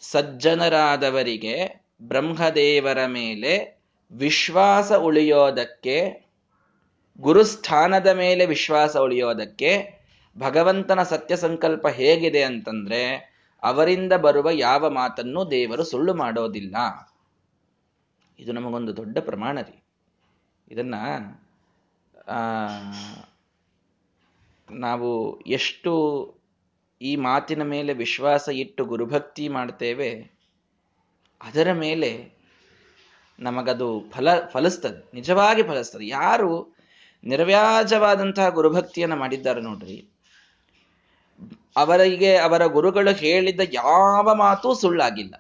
ಸಜ್ಜನರಾದವರಿಗೆ 0.01 1.87
ಬ್ರಹ್ಮದೇವರ 2.03 3.07
ಮೇಲೆ 3.07 3.83
ವಿಶ್ವಾಸ 4.13 4.93
ಉಳಿಯೋದಕ್ಕೆ, 4.93 6.29
ಗುರುಸ್ಥಾನದ 7.21 8.07
ಮೇಲೆ 8.07 8.47
ವಿಶ್ವಾಸ 8.47 8.97
ಉಳಿಯೋದಕ್ಕೆ 8.97 10.03
ಭಗವಂತನ 10.39 11.03
ಸತ್ಯ 11.03 11.37
ಸಂಕಲ್ಪ 11.37 11.87
ಹೇಗಿದೆ 11.87 12.43
ಅಂತಂದ್ರೆ 12.43 13.33
ಅವರಿಂದ 13.63 14.13
ಬರುವ 14.13 14.49
ಯಾವ 14.53 14.91
ಮಾತನ್ನು 14.91 15.51
ದೇವರು 15.51 15.85
ಸುಳ್ಳು 15.85 16.15
ಮಾಡೋದಿಲ್ಲ. 16.15 16.77
ಇದು 18.39 18.53
ನಮಗೊಂದು 18.53 18.97
ದೊಡ್ಡ 18.97 19.19
ಪ್ರಮಾಣ 19.19 19.61
ರೀ. 19.61 19.83
ಇದನ್ನ 20.71 20.95
ನಾವು 24.73 25.11
ಎಷ್ಟು 25.49 25.93
ಈ 27.01 27.13
ಮಾತಿನ 27.27 27.63
ಮೇಲೆ 27.73 27.93
ವಿಶ್ವಾಸ 27.95 28.49
ಇಟ್ಟು 28.55 28.83
ಗುರುಭಕ್ತಿ 28.85 29.45
ಮಾಡ್ತೇವೆ, 29.49 30.11
ಅದರ 31.41 31.69
ಮೇಲೆ 31.85 32.11
ನಮಗದು 33.39 33.89
ಫಲ, 34.11 34.29
ಫಲಿಸ್ತದೆ, 34.47 35.01
ನಿಜವಾಗಿ 35.15 35.63
ಫಲಿಸ್ತದೆ. 35.63 36.07
ಯಾರು 36.09 36.53
ನಿರ್ವ್ಯಾಜವಾದಂತಹ 37.25 38.49
ಗುರುಭಕ್ತಿಯನ್ನು 38.49 39.17
ಮಾಡಿದ್ದಾರೆ 39.17 39.61
ನೋಡ್ರಿ, 39.61 39.99
ಅವರಿಗೆ, 41.77 42.33
ಅವರ 42.37 42.63
ಗುರುಗಳು 42.67 43.13
ಹೇಳಿದ 43.23 43.61
ಯಾವ 43.73 44.35
ಮಾತು 44.35 44.75
ಸುಳ್ಳಾಗಿಲ್ಲ. 44.75 45.35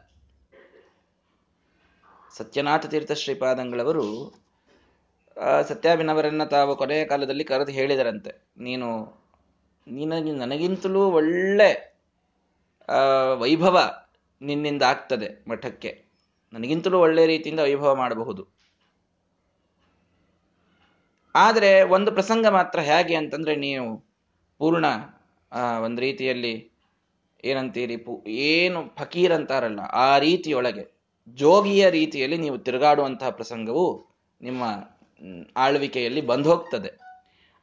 ಸತ್ಯನಾಥ 2.35 2.87
ತೀರ್ಥ 2.87 3.12
ಶ್ರೀಪಾದಂಗಳವರು 3.12 4.07
ಸತ್ಯಾಭಿನವರನ್ನ 5.69 6.45
ತಾವು 6.45 6.73
ಕೊನೆಯ 6.77 7.03
ಕಾಲದಲ್ಲಿ 7.05 7.45
ಕರೆದು 7.45 7.73
ಹೇಳಿದರಂತೆ, 7.73 8.33
ನೀನು 8.59 8.89
ನಿನಗೆ, 9.87 10.33
ನನಗಿಂತಲೂ 10.43 11.03
ಒಳ್ಳೆ 11.19 11.71
ವೈಭವ 13.43 13.79
ನಿನ್ನಿಂದ 14.41 14.83
ಆಗ್ತದೆ 14.83 15.29
ಮಠಕ್ಕೆ. 15.51 15.93
ನನಗಿಂತಲೂ 16.53 16.97
ಒಳ್ಳೆ 16.99 17.25
ರೀತಿಯಿಂದ 17.27 17.61
ವೈಭವ 17.61 17.93
ಮಾಡಬಹುದು. 17.95 18.43
ಆದರೆ 21.35 21.71
ಒಂದು 21.97 22.11
ಪ್ರಸಂಗ 22.12 22.47
ಮಾತ್ರ 22.57 22.79
ಹೇಗೆ 22.89 23.15
ಅಂತಂದ್ರೆ 23.15 23.55
ನೀವು 23.67 23.87
ಪೂರ್ಣ 24.61 24.87
ಒಂದು 25.85 26.01
ರೀತಿಯಲ್ಲಿ 26.01 26.55
ಏನಂತೀರಿ, 27.45 27.97
ಪು, 27.97 28.12
ಏನು 28.49 28.81
ಫಕೀರ್ 28.99 29.33
ಅಂತಾರಲ್ಲ, 29.33 29.81
ಆ 30.07 30.11
ರೀತಿಯೊಳಗೆ, 30.27 30.85
ಜೋಗಿಯ 31.39 31.85
ರೀತಿಯಲ್ಲಿ 31.91 32.39
ನೀವು 32.39 32.59
ತಿರುಗಾಡುವಂತಹ 32.59 33.31
ಪ್ರಸಂಗವು 33.31 33.87
ನಿಮ್ಮ 34.41 34.62
ಆಳ್ವಿಕೆಯಲ್ಲಿ 35.57 36.23
ಬಂದು 36.31 36.49
ಹೋಗ್ತದೆ. 36.53 36.91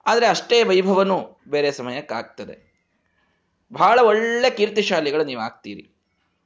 ಆದರೆ 0.10 0.26
ಅಷ್ಟೇ 0.26 0.64
ವೈಭವನೂ 0.64 1.18
ಬೇರೆ 1.48 1.72
ಸಮಯಕ್ಕಾಗ್ತದೆ. 1.72 2.56
ಬಹಳ 3.74 4.00
ಒಳ್ಳೆ 4.02 4.50
ಕೀರ್ತಿಶಾಲಿಗಳು 4.50 5.24
ನೀವು 5.24 5.42
ಆಗ್ತೀರಿ. 5.42 5.84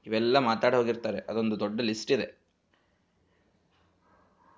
ಇವೆಲ್ಲ 0.07 0.37
ಮಾತಾಡಿ 0.39 0.75
ಹೋಗಿರ್ತಾರೆ. 0.75 1.19
ಅದೊಂದು 1.29 1.55
ದೊಡ್ಡ 1.59 1.81
ಲಿಸ್ಟ್ 1.81 2.11
ಇದೆ. 2.11 2.27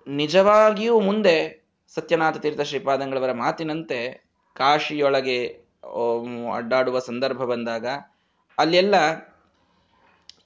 ನಿಜವಾಗಿಯೂ 0.06 1.00
ಮುಂದೆ 1.00 1.36
ಸತ್ಯನಾಥ 1.94 2.36
ತೀರ್ಥ 2.36 2.60
ಶ್ರೀಪಾದಂಗಳವರ 2.60 3.32
ಮಾತಿನಂತೆ 3.32 3.98
ಕಾಶಿಯೊಳಗೆ 4.56 5.38
ಅಡ್ಡಾಡುವ 6.54 6.98
ಸಂದರ್ಭ 6.98 7.42
ಬಂದಾಗ 7.44 7.86
ಅಲ್ಲೆಲ್ಲ 8.58 8.94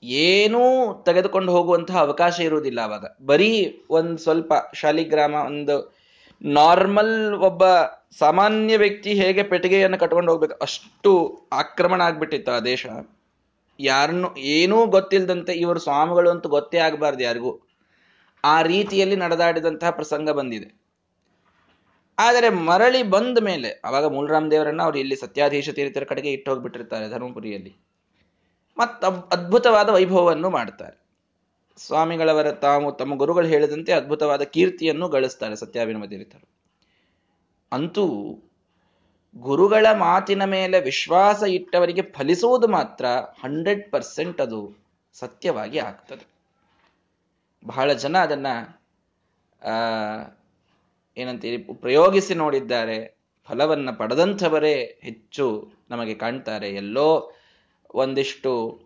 ಏನೂ 0.02 0.60
ತೆಗೆದುಕೊಂಡು 1.06 1.50
ಹೋಗುವಂತಹ 1.52 1.96
ಅವಕಾಶ 2.00 2.36
ಇರುವುದಿಲ್ಲ 2.40 2.80
ಅವಾಗ. 2.80 3.06
ಬರೀ 3.26 3.50
ಒಂದು 3.90 4.18
ಸ್ವಲ್ಪ 4.18 4.52
ಶಾಲಿಗ್ರಾಮ, 4.74 5.34
ಒಂದು 5.34 5.76
ನಾರ್ಮಲ್ 6.42 7.34
ಒಬ್ಬ 7.34 7.62
ಸಾಮಾನ್ಯ 8.18 8.76
ವ್ಯಕ್ತಿ 8.76 9.12
ಹೇಗೆ 9.12 9.42
ಪೆಟ್ಟಿಗೆಯನ್ನು 9.42 9.98
ಕಟ್ಕೊಂಡು 9.98 10.32
ಹೋಗ್ಬೇಕು? 10.32 10.58
ಅಷ್ಟು 10.62 11.42
ಆಕ್ರಮಣ 11.52 12.02
ಆಗ್ಬಿಟ್ಟಿತ್ತು 12.02 12.52
ಆ 12.52 12.58
ದೇಶ. 12.58 12.86
ಯಾರನ್ನು 13.80 14.36
ಏನೂ 14.36 14.86
ಗೊತ್ತಿಲ್ಲದಂತೆ 14.86 15.52
ಇವರು 15.52 15.78
ಸ್ವಾಮಿಗಳು 15.78 16.30
ಅಂತೂ 16.30 16.48
ಗೊತ್ತೇ 16.48 16.78
ಆಗಬಾರ್ದು 16.78 17.22
ಯಾರಿಗೂ. 17.24 17.68
ಆ 18.44 18.62
ರೀತಿಯಲ್ಲಿ 18.62 19.16
ನಡೆದಾಡಿದಂತಹ 19.16 19.90
ಪ್ರಸಂಗ 19.90 20.30
ಬಂದಿದೆ. 20.30 20.80
ಆದರೆ 22.18 22.48
ಮರಳಿ 22.48 23.02
ಬಂದ 23.02 23.38
ಮೇಲೆ, 23.38 23.80
ಅವಾಗ 23.84 24.04
ಮೂಲರಾಮ್ 24.04 24.50
ದೇವರನ್ನ 24.50 24.82
ಅವರು 24.82 24.98
ಇಲ್ಲಿ 24.98 25.16
ಸತ್ಯಾಧೀಶ 25.16 25.70
ತೀರ್ಥರ 25.70 26.04
ಕಡೆಗೆ 26.04 26.32
ಇಟ್ಟು 26.32 26.50
ಹೋಗ್ಬಿಟ್ಟಿರ್ತಾರೆ 26.50 27.08
ಧರ್ಮಪುರಿಯಲ್ಲಿ. 27.08 27.76
ಮತ್ತ 28.78 29.04
ಅದ್ಭುತವಾದ 29.04 29.88
ವೈಭವವನ್ನು 29.88 30.50
ಮಾಡ್ತಾರೆ. 30.50 30.99
ಸ್ವಾಮಿಗಳವರ 31.76 32.52
ತಾವು 32.52 32.92
ತಮ್ಮ 32.92 33.14
ಗುರುಗಳು 33.14 33.46
ಹೇಳಿದಂತೆ 33.46 33.92
ಅದ್ಭುತವಾದ 33.92 34.42
ಕೀರ್ತಿಯನ್ನು 34.42 35.08
ಗಳಿಸ್ತಾರೆ 35.08 35.56
ಸತ್ಯಾಭಿನವ 35.56 36.06
ತೀರ್ಥರು 36.06 36.46
ಅಂತೂ 37.72 38.04
ಗುರುಗಳ 39.36 39.86
ಮಾತಿನ 39.92 40.44
ಮೇಲೆ 40.44 40.80
ವಿಶ್ವಾಸ 40.80 41.42
ಇಟ್ಟವರಿಗೆ 41.42 42.02
ಫಲಿಸುವುದು 42.02 42.68
ಮಾತ್ರ 42.68 43.04
ಹಂಡ್ರೆಡ್ 43.42 43.92
ಪರ್ಸೆಂಟ್ 43.92 44.40
ಅದು 44.40 44.76
ಸತ್ಯವಾಗಿ 45.14 45.78
ಆಗ್ತದೆ. 45.78 46.26
ಬಹಳ 47.64 47.92
ಜನ 47.92 48.16
ಅದನ್ನ 48.18 48.46
ಏನಂತೀರಿ, 51.16 51.62
ಪ್ರಯೋಗಿಸಿ 51.74 52.34
ನೋಡಿದ್ದಾರೆ. 52.34 53.16
ಫಲವನ್ನ 53.48 53.90
ಪಡೆದಂಥವರೇ 53.90 55.00
ಹೆಚ್ಚು 55.02 55.72
ನಮಗೆ 55.90 56.14
ಕಾಣ್ತಾರೆ. 56.14 56.70
ಎಲ್ಲೋ 56.70 57.32
ಒಂದಿಷ್ಟು 57.94 58.80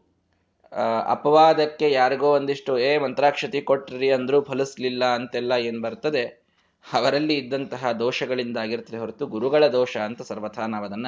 ಅಪವಾದಕ್ಕೆ 1.07 1.91
ಯಾರಿಗೋ 1.91 2.35
ಒಂದಿಷ್ಟು, 2.35 2.79
ಏ, 2.79 2.99
ಮಂತ್ರಾಕ್ಷತಿ 2.99 3.63
ಕೊಟ್ರಿ 3.63 4.11
ಅಂದ್ರೂ 4.11 4.41
ಫಲಿಸ್ಲಿಲ್ಲ 4.41 5.05
ಅಂತೆಲ್ಲ 5.05 5.53
ಏನ್ 5.53 5.83
ಬರ್ತದೆ? 5.83 6.45
ಅವರಲ್ಲಿ 6.93 7.35
ಇದ್ದಂತಹ 7.35 7.93
ದೋಷಗಳಿಂದ 7.93 8.57
ಆಗಿರ್ತದೆ 8.57 8.99
ಹೊರತು 8.99 9.27
ಗುರುಗಳ 9.27 9.67
ದೋಷ 9.67 9.97
ಅಂತ 9.97 10.23
ಸರ್ವಥಾ 10.23 10.67
ನಾವು 10.67 10.85
ಅದನ್ನ 10.85 11.07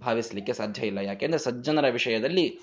ಭಾವಿಸ್ಲಿಕ್ಕೆ 0.00 0.52
ಸಾಧ್ಯ 0.52 0.86
ಇಲ್ಲ. 0.86 0.98
ಯಾಕೆಂದ್ರೆ 0.98 1.38
ಸಜ್ಜನರ 1.38 1.88
ವಿಷಯದಲ್ಲಿ 1.88 2.58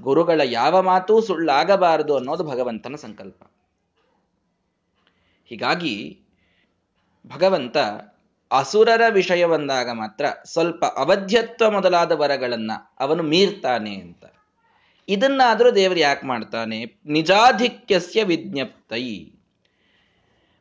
ಗುರುಗಳ 0.00 0.40
ಯಾವ 0.44 0.82
ಮಾತೂ 0.82 1.20
ಸುಳ್ಳಾಗಬಾರದು 1.20 2.16
ಅನ್ನೋದು 2.16 2.44
ಭಗವಂತನ 2.44 2.94
ಸಂಕಲ್ಪ. 2.94 3.42
ಹೀಗಾಗಿ 5.46 6.18
ಭಗವಂತ 7.26 7.76
ಅಸುರರ 8.52 9.02
ವಿಷಯ 9.10 9.46
ಬಂದಾಗ 9.46 9.90
ಮಾತ್ರ 9.90 10.24
ಸ್ವಲ್ಪ 10.44 10.84
ಅವಧ್ಯತ್ವ 10.84 11.70
ಮೊದಲಾದ 11.70 12.12
ವರಗಳನ್ನ 12.12 12.70
ಅವನು 13.00 13.22
ಮೀರ್ತಾನೆ 13.22 13.94
ಅಂತ. 13.94 14.24
ಇದನ್ನಾದರೂ 15.08 15.70
ದೇವರು 15.70 15.98
ಯಾಕೆ 15.98 16.26
ಮಾಡ್ತಾನೆ? 16.26 16.84
ನಿಜಾಧಿಕ್ಯಸ್ಯ 17.06 18.24
ವಿಜ್ಞಪ್ತೈ. 18.24 19.30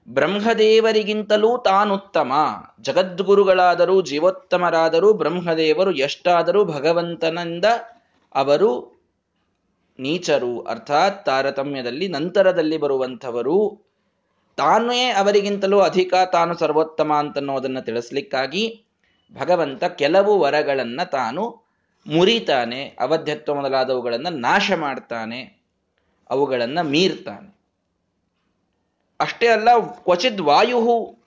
ಬ್ರಹ್ಮದೇವರಿಗಿಂತಲೂ 0.10 1.58
ತಾನುತ್ತಮ. 1.58 2.32
ಜಗದ್ಗುರುಗಳಾದರೂ, 2.82 4.02
ಜೀವೋತ್ತಮರಾದರೂ, 4.02 5.14
ಬ್ರಹ್ಮದೇವರು 5.14 5.92
ಎಷ್ಟಾದರೂ 5.92 6.66
ಭಗವಂತನಿಂದ 6.66 7.66
ಅವರು 8.36 9.02
ನೀಚರು. 10.00 10.62
ಅರ್ಥಾತ್ 10.62 11.26
ತಾರತಮ್ಯದಲ್ಲಿ, 11.26 12.08
ನಂತರದಲ್ಲಿ 12.08 12.78
ಬರುವಂಥವರು 12.78 13.88
ತಾನೇ 14.58 15.10
ಅವರಿಗಿಂತಲೂ 15.10 15.80
ಅಧಿಕ, 15.80 16.14
ತಾನು 16.32 16.58
ಸರ್ವೋತ್ತಮ 16.58 17.14
ಅಂತನ್ನೋದನ್ನು 17.14 17.82
ತಿಳಿಸ್ಲಿಕ್ಕಾಗಿ 17.82 18.84
ಭಗವಂತ 19.34 19.84
ಕೆಲವು 19.84 20.40
ವರಗಳನ್ನು 20.40 21.10
ತಾನು 21.10 21.67
ಮುರಿತಾನೆ, 22.08 22.98
ಅವಧ್ಯತ್ವ 23.00 23.56
ಮೊದಲಾದವುಗಳನ್ನು 23.56 24.30
ನಾಶ 24.30 24.72
ಮಾಡ್ತಾನೆ, 24.76 25.62
ಅವುಗಳನ್ನು 26.30 26.84
ಮೀರ್ತಾನೆ. 26.84 27.58
ಅಷ್ಟೇ 29.20 29.48
ಅಲ್ಲ, 29.48 29.80
ಕ್ವಚಿತ್ 29.90 30.42
ವಾಯು 30.42 31.18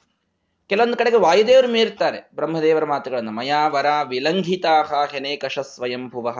ಕೆಲವೊಂದು 0.68 0.96
ಕಡೆಗೆ 0.96 1.16
ವಾಯುದೇವರು 1.16 1.68
ಮೀರ್ತಾರೆ. 1.68 2.30
ಬ್ರಹ್ಮದೇವರ 2.34 2.84
ಮಾತುಗಳನ್ನು 2.84 3.30
ಮಯಾವರ 3.30 3.86
ವಿಲಂಘಿತಾಹ 4.08 4.92
ಹೆನೇಕಶ 5.10 5.58
ಸ್ವಯಂಭುವ. 5.58 6.36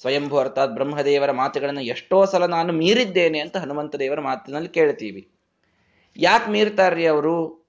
ಸ್ವಯಂಭು 0.00 0.38
ಅರ್ಥಾತ್ 0.38 0.72
ಬ್ರಹ್ಮದೇವರ 0.72 1.30
ಮಾತುಗಳನ್ನು 1.30 1.80
ಎಷ್ಟೋ 1.80 2.24
ಸಲ 2.24 2.46
ನಾನು 2.46 2.72
ಮೀರಿದ್ದೇನೆ 2.72 3.38
ಅಂತ 3.38 3.56
ಹನುಮಂತ 3.56 3.96
ದೇವರ 3.96 4.20
ಮಾತಿನಲ್ಲಿ 4.20 4.68
ಕೇಳ್ತೀವಿ. 4.68 5.30
ಯಾಕೆ 6.16 6.50
ಮೀರ್ತಾರ್ರಿ 6.50 7.06
ಅವರು? 7.06 7.63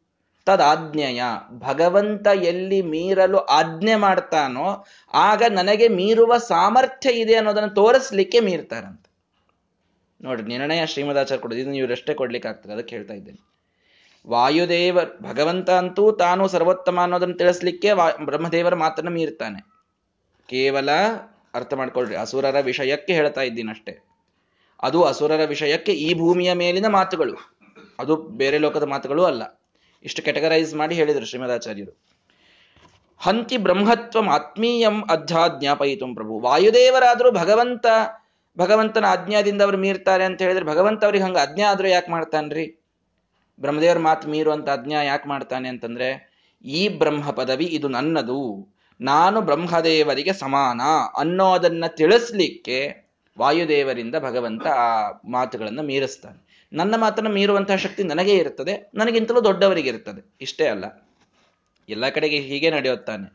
ತದಾಜ್ಞೆಯ. 0.45 1.23
ಭಗವಂತ 1.51 2.27
ಎಲ್ಲಿ 2.27 2.81
ಮೀರಲು 2.81 3.37
ಆಜ್ಞೆ 3.37 3.95
ಮಾಡ್ತಾನೋ, 3.95 4.85
ಆಗ 5.13 5.43
ನನಗೆ 5.51 5.87
ಮೀರುವ 5.87 6.37
ಸಾಮರ್ಥ್ಯ 6.37 7.11
ಇದೆ 7.11 7.35
ಅನ್ನೋದನ್ನು 7.35 7.69
ತೋರಿಸ್ಲಿಕ್ಕೆ 7.69 8.39
ಮೀರ್ತಾರಂತೆ. 8.39 9.15
ನೋಡ್ರಿ 10.21 10.47
ನಿರ್ಣಯ 10.47 10.85
ಶ್ರೀಮದಾಚಾರ್ಯ 10.85 11.41
ಕೊಡೋದು. 11.41 11.59
ಇದನ್ನು 11.59 11.75
ಇವರಷ್ಟೇ 11.75 12.13
ಕೊಡ್ಲಿಕ್ಕೆ 12.13 12.49
ಆಗ್ತದೆ 12.49 12.73
ಅದಕ್ಕೆ 12.73 12.95
ಹೇಳ್ತಾ 12.95 13.13
ಇದ್ದೇನೆ. 13.13 13.55
ವಾಯುದೇವ, 14.27 14.99
ಭಗವಂತ 15.21 15.69
ಅಂತೂ 15.69 16.11
ತಾನು 16.11 16.47
ಸರ್ವೋತ್ತಮ 16.47 16.99
ಅನ್ನೋದನ್ನು 17.01 17.37
ತಿಳಿಸ್ಲಿಕ್ಕೆ 17.37 17.93
ಬ್ರಹ್ಮದೇವರ 18.25 18.75
ಮಾತನ್ನು 18.75 19.11
ಮೀರ್ತಾನೆ. 19.11 19.61
ಕೇವಲ, 20.47 20.89
ಅರ್ಥ 21.53 21.73
ಮಾಡ್ಕೊಳ್ರಿ, 21.73 22.15
ಅಸುರರ 22.15 22.59
ವಿಷಯಕ್ಕೆ 22.59 23.13
ಹೇಳ್ತಾ 23.13 23.41
ಇದ್ದೀನಿ 23.41 23.71
ಅಷ್ಟೇ. 23.71 23.99
ಅದು 24.83 25.03
ಅಸುರರ 25.03 25.45
ವಿಷಯಕ್ಕೆ 25.45 25.91
ಈ 25.91 26.13
ಭೂಮಿಯ 26.13 26.53
ಮೇಲಿನ 26.53 26.87
ಮಾತುಗಳು. 26.87 27.57
ಅದು 27.99 28.15
ಬೇರೆ 28.15 28.57
ಲೋಕದ 28.57 28.83
ಮಾತುಗಳು 28.83 29.23
ಅಲ್ಲ. 29.23 29.43
ಇಷ್ಟು 30.05 30.21
ಕೆಟಗರೈಸ್ 30.21 30.75
ಮಾಡಿ 30.75 30.95
ಹೇಳಿದರು 30.95 31.25
ಶ್ರೀಮದಾಚಾರ್ಯರು. 31.25 32.05
ಹಂತಿ 33.19 33.57
ಬ್ರಹ್ಮತ್ವಂ 33.57 34.29
ಆತ್ಮೀಯಂ 34.29 35.01
ಅಧ್ಯಾಜ್ಞಾಪಯಿತು 35.01 36.13
ಪ್ರಭು. 36.13 36.39
ವಾಯುದೇವರಾದರೂ 36.39 37.31
ಭಗವಂತ, 37.31 37.85
ಭಗವಂತನ 38.57 39.05
ಆಜ್ಞಾದಿಂದ 39.05 39.61
ಅವರು 39.61 39.77
ಮೀರ್ತಾರೆ 39.77 40.23
ಅಂತ 40.23 40.41
ಹೇಳಿದ್ರೆ 40.41 40.65
ಭಗವಂತ 40.65 41.03
ಅವ್ರಿಗೆ 41.03 41.23
ಹಂಗೆ 41.23 41.39
ಅಜ್ಞಾ 41.39 41.71
ಆದರೂ 41.71 41.87
ಯಾಕೆ 41.87 42.11
ಮಾಡ್ತಾನ್ರಿ? 42.11 42.83
ಬ್ರಹ್ಮದೇವರ 43.59 43.97
ಮಾತು 43.97 44.27
ಮೀರುವಂತ 44.27 44.69
ಅಜ್ಞಾ 44.69 45.03
ಯಾಕೆ 45.03 45.29
ಮಾಡ್ತಾನೆ 45.29 45.69
ಅಂತಂದ್ರೆ, 45.69 46.35
ಈ 46.65 46.87
ಬ್ರಹ್ಮ 46.87 47.31
ಪದವಿ 47.31 47.65
ಇದು 47.65 47.87
ನನ್ನದು. 47.87 48.67
ನಾನು 49.01 49.41
ಬ್ರಹ್ಮದೇವರಿಗೆ 49.41 50.33
ಸಮಾನ 50.33 50.81
ಅನ್ನೋದನ್ನ 51.17 51.83
ತಿಳಿಸ್ಲಿಕ್ಕೆ 51.87 53.05
ವಾಯುದೇವರಿಂದ 53.39 54.15
ಭಗವಂತ 54.15 54.67
ಆ 54.67 55.11
ಮಾತುಗಳನ್ನು 55.29 55.83
ಮೀರಿಸ್ತಾನೆ. 55.83 56.44
ನನ್ನ 56.75 56.95
ಮಾತನ್ನು 56.95 57.29
ಮೀರುವಂತಹ 57.29 57.75
ಶಕ್ತಿ 57.75 58.03
ನನಗೆ 58.03 58.33
ಇರುತ್ತದೆ, 58.35 58.73
ನನಗಿಂತಲೂ 58.95 59.41
ದೊಡ್ಡವರಿಗೆ 59.43 59.89
ಇರುತ್ತದೆ 59.89 60.21
ಇಷ್ಟೇ 60.41 60.65
ಅಲ್ಲ, 60.67 60.85
ಎಲ್ಲ 61.89 62.09
ಕಡೆಗೆ 62.09 62.39
ಹೀಗೆ 62.39 62.69
ನಡೆಯುತ್ತಾನೆ. 62.69 63.27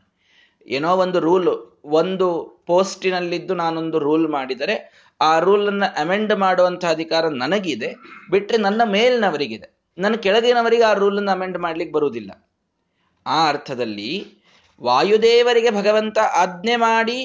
ಏನೋ 0.67 0.89
ಒಂದು 0.95 1.19
ರೂಲ್, 1.19 1.51
ಒಂದು 1.85 2.27
ಪೋಸ್ಟಿನಲ್ಲಿದ್ದು 2.67 3.53
ನಾನೊಂದು 3.53 3.99
ರೂಲ್ 3.99 4.27
ಮಾಡಿದರೆ, 4.27 4.75
ಆ 5.21 5.31
ರೂಲನ್ನು 5.39 5.87
ಅಮೆಂಡ್ 6.01 6.33
ಮಾಡುವಂಥ 6.35 6.83
ಅಧಿಕಾರ 6.85 7.25
ನನಗಿದೆ 7.27 7.89
ಬಿಟ್ಟರೆ 8.29 8.57
ನನ್ನ 8.57 8.81
ಮೇಲಿನವರಿಗಿದೆ. 8.91 9.67
ನನ್ನ 9.97 10.15
ಕೆಳಗಿನವರಿಗೆ 10.15 10.83
ಆ 10.83 10.93
ರೂಲನ್ನು 10.93 11.31
ಅಮೆಂಡ್ 11.31 11.57
ಮಾಡ್ಲಿಕ್ಕೆ 11.57 11.93
ಬರುವುದಿಲ್ಲ. 11.93 12.31
ಆ 13.27 13.39
ಅರ್ಥದಲ್ಲಿ 13.49 14.11
ವಾಯುದೇವರಿಗೆ 14.81 15.71
ಭಗವಂತ 15.71 16.17
ಆಜ್ಞೆ 16.35 16.75
ಮಾಡಿ 16.75 17.19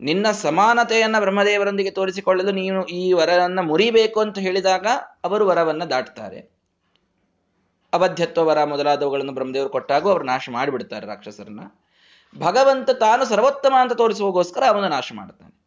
ನಿನ್ನ 0.00 0.30
ಸಮಾನತೆಯನ್ನು 0.30 1.20
ಬ್ರಹ್ಮದೇವರೊಂದಿಗೆ 1.20 1.90
ತೋರಿಸಿಕೊಳ್ಳಲು 1.90 2.52
ನೀನು 2.52 2.84
ಈ 2.84 3.12
ವರವನ್ನು 3.12 3.62
ಮುರಿಬೇಕು 3.62 4.20
ಅಂತ 4.20 4.38
ಹೇಳಿದಾಗ 4.38 4.86
ಅವರು 5.24 5.46
ವರವನ್ನು 5.46 5.90
ದಾಟ್ತಾರೆ. 5.90 6.54
ಅವಧ್ಯತ್ವ 7.92 8.46
ವರ 8.46 8.64
ಮೊದಲಾದವುಗಳನ್ನು 8.64 9.32
ಬ್ರಹ್ಮದೇವರು 9.32 9.70
ಕೊಟ್ಟಾಗೂ 9.70 10.10
ಅವರು 10.10 10.24
ನಾಶ 10.24 10.48
ಮಾಡಿಬಿಡ್ತಾರೆ 10.52 11.06
ರಾಕ್ಷಸರನ್ನ. 11.06 11.60
ಭಗವಂತ 12.38 12.90
ತಾನು 12.90 13.24
ಸರ್ವೋತ್ತಮ 13.24 13.74
ಅಂತ 13.80 13.92
ತೋರಿಸುವಗೋಸ್ಕರ 13.92 14.62
ಅವನು 14.68 14.88
ನಾಶ 14.88 15.12
ಮಾಡ್ತಾನೆ. 15.14 15.64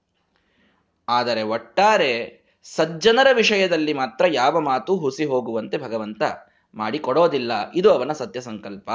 ಆದರೆ 1.09 1.41
ಒಟ್ಟಾರೆ 1.41 2.45
ಸಜ್ಜನರ 2.63 3.27
ವಿಷಯದಲ್ಲಿ 3.33 3.93
ಮಾತ್ರ 3.93 4.25
ಯಾವ 4.29 4.59
ಮಾತು 4.59 4.97
ಹುಸಿ 4.97 5.25
ಹೋಗುವಂತೆ 5.25 5.77
ಭಗವಂತ 5.77 6.21
ಮಾಡಿ 6.75 6.99
ಕೊಡೋದಿಲ್ಲ 6.99 7.71
ಇದು 7.71 7.91
ಅವನ 7.91 8.11
ಸತ್ಯ 8.11 8.41
ಸಂಕಲ್ಪ 8.41 8.89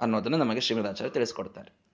ಅನ್ನೋದನ್ನು 0.00 0.36
ನಮಗೆ 0.36 0.60
ಶ್ರೀಮದಾಚಾರ್ಯ 0.60 1.10
ತಿಳಿಸ್ಕೊಡ್ತಾರೆ. 1.10 1.85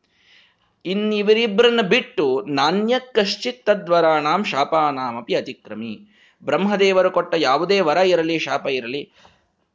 ಇನ್ನಿವರಿಬ್ಬರನ್ನ 0.84 1.80
ಬಿಟ್ಟು 1.80 2.44
ನಾಣ್ಯ 2.48 2.94
ಕಶ್ಚಿತ್ 2.98 3.66
ತದ್ವರಾಣಾಂ 3.66 4.44
ಶಾಪಾನಾಮಪಿ 4.44 5.34
ಅತಿಕ್ರಮಿ. 5.34 6.08
ಬ್ರಹ್ಮದೇವರು 6.44 7.10
ಕೊಟ್ಟ 7.10 7.34
ಯಾವುದೇ 7.38 7.80
ವರ 7.80 7.96
ಇರಲಿ, 7.96 8.38
ಶಾಪ 8.38 8.66
ಇರಲಿ, 8.66 9.12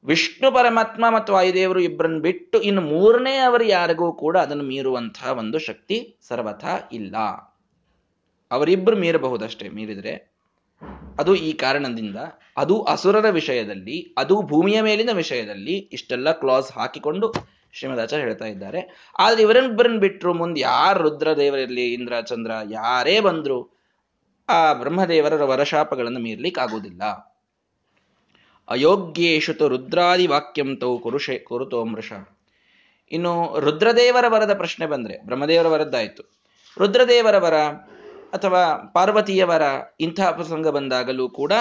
ವಿಷ್ಣು 0.06 0.52
ಪರಮಾತ್ಮ 0.52 1.06
ಮತ್ತು 1.10 1.34
ವಾಯುದೇವರು 1.34 1.80
ಇಬ್ಬರನ್ನು 1.80 2.20
ಬಿಟ್ಟು 2.20 2.62
ಇನ್ನು 2.62 2.82
ಮೂರನೇ 2.82 3.38
ಅವರು 3.38 3.64
ಯಾರಿಗೂ 3.64 4.14
ಕೂಡ 4.14 4.38
ಅದನ್ನು 4.38 4.64
ಮೀರುವಂತಹ 4.64 5.32
ಒಂದು 5.38 5.60
ಶಕ್ತಿ 5.60 6.18
ಸರ್ವಥ 6.28 6.66
ಇಲ್ಲ. 6.94 7.16
ಅವರಿಬ್ಬರು 8.52 8.98
ಮೀರಬಹುದಷ್ಟೇ, 8.98 9.70
ಮೀರಿದರೆ 9.70 10.38
ಅದು 11.20 11.36
ಈ 11.36 11.54
ಕಾರಣದಿಂದ 11.54 12.16
ಅದು 12.58 12.82
ಅಸುರರ 12.82 13.30
ವಿಷಯದಲ್ಲಿ, 13.30 14.16
ಅದು 14.18 14.42
ಭೂಮಿಯ 14.42 14.82
ಮೇಲಿನ 14.82 15.10
ವಿಷಯದಲ್ಲಿ 15.14 15.78
ಇಷ್ಟೆಲ್ಲ 15.94 16.32
ಕ್ಲಾಸ್ 16.32 16.72
ಹಾಕಿಕೊಂಡು 16.72 17.57
ಶ್ರೀಮದಾಚಾರ್ಯ 17.78 18.24
ಹೇಳ್ತಾ 18.24 18.46
ಇದ್ದಾರೆ. 18.46 19.12
ಆದ್ರೆ 19.20 19.42
ಇವರನ್ನ 19.42 20.00
ಬಿಟ್ಟರು 20.00 20.34
ಮುಂದೆ 20.34 20.62
ಯಾರು 20.62 21.04
ರುದ್ರದೇವರಿರಲಿ, 21.04 21.94
ಇಂದ್ರ, 21.94 22.22
ಚಂದ್ರ, 22.22 22.52
ಯಾರೇ 22.72 23.20
ಬಂದ್ರು 23.20 23.78
ಆ 24.50 24.74
ಬ್ರಹ್ಮದೇವರ 24.74 25.44
ವರಶಾಪಗಳನ್ನು 25.44 26.20
ಮೀರ್ಲಿಕ್ಕೆ 26.20 26.62
ಆಗುವುದಿಲ್ಲ. 26.62 27.04
ಅಯೋಗ್ಯೇಶು 28.70 29.68
ರುದ್ರಾದಿ 29.68 30.28
ವಾಕ್ಯಂ 30.28 30.78
ತೌ 30.78 30.98
ಕುರುಷೆ 30.98 31.40
ಕುರುತೋ 31.40 31.86
ಮೃಷ. 31.86 32.14
ಇನ್ನು 33.12 33.60
ರುದ್ರದೇವರ 33.60 34.26
ವರದ 34.28 34.54
ಪ್ರಶ್ನೆ 34.54 34.86
ಬಂದ್ರೆ, 34.86 35.26
ಬ್ರಹ್ಮದೇವರ 35.26 35.68
ವರದ್ದಾಯ್ತು. 35.68 36.24
ರುದ್ರದೇವರ 36.78 37.38
ವರ 37.38 37.54
ಅಥವಾ 38.34 38.92
ಪಾರ್ವತಿಯ 38.94 39.44
ವರ 39.44 39.62
ಇಂತಹ 40.00 40.32
ಪ್ರಸಂಗ 40.32 40.68
ಬಂದಾಗಲೂ 40.68 41.30
ಕೂಡ 41.30 41.54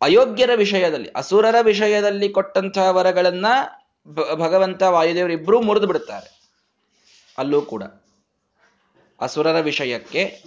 ಅಯೋಗ್ಯರ 0.00 0.50
ವಿಷಯದಲ್ಲಿ, 0.56 1.08
ಅಸುರರ 1.16 1.54
ವಿಷಯದಲ್ಲಿ 1.62 2.28
ಕೊಟ್ಟಂತಹ 2.28 2.90
ವರಗಳನ್ನ 2.90 3.46
ಭಗವಂತ 4.34 4.82
ವಾಯುದೇವರು 4.82 5.32
ಇಬ್ಬರೂ 5.32 5.60
ಮುರಿದು 5.60 5.86
ಬಿಡುತ್ತಾರೆ 5.86 6.40
ಅಲ್ಲೂ 7.38 7.62
ಕೂಡ. 7.62 7.82
ಅಸುರರ 9.20 9.60
ವಿಷಯಕ್ಕೆ 9.60 10.42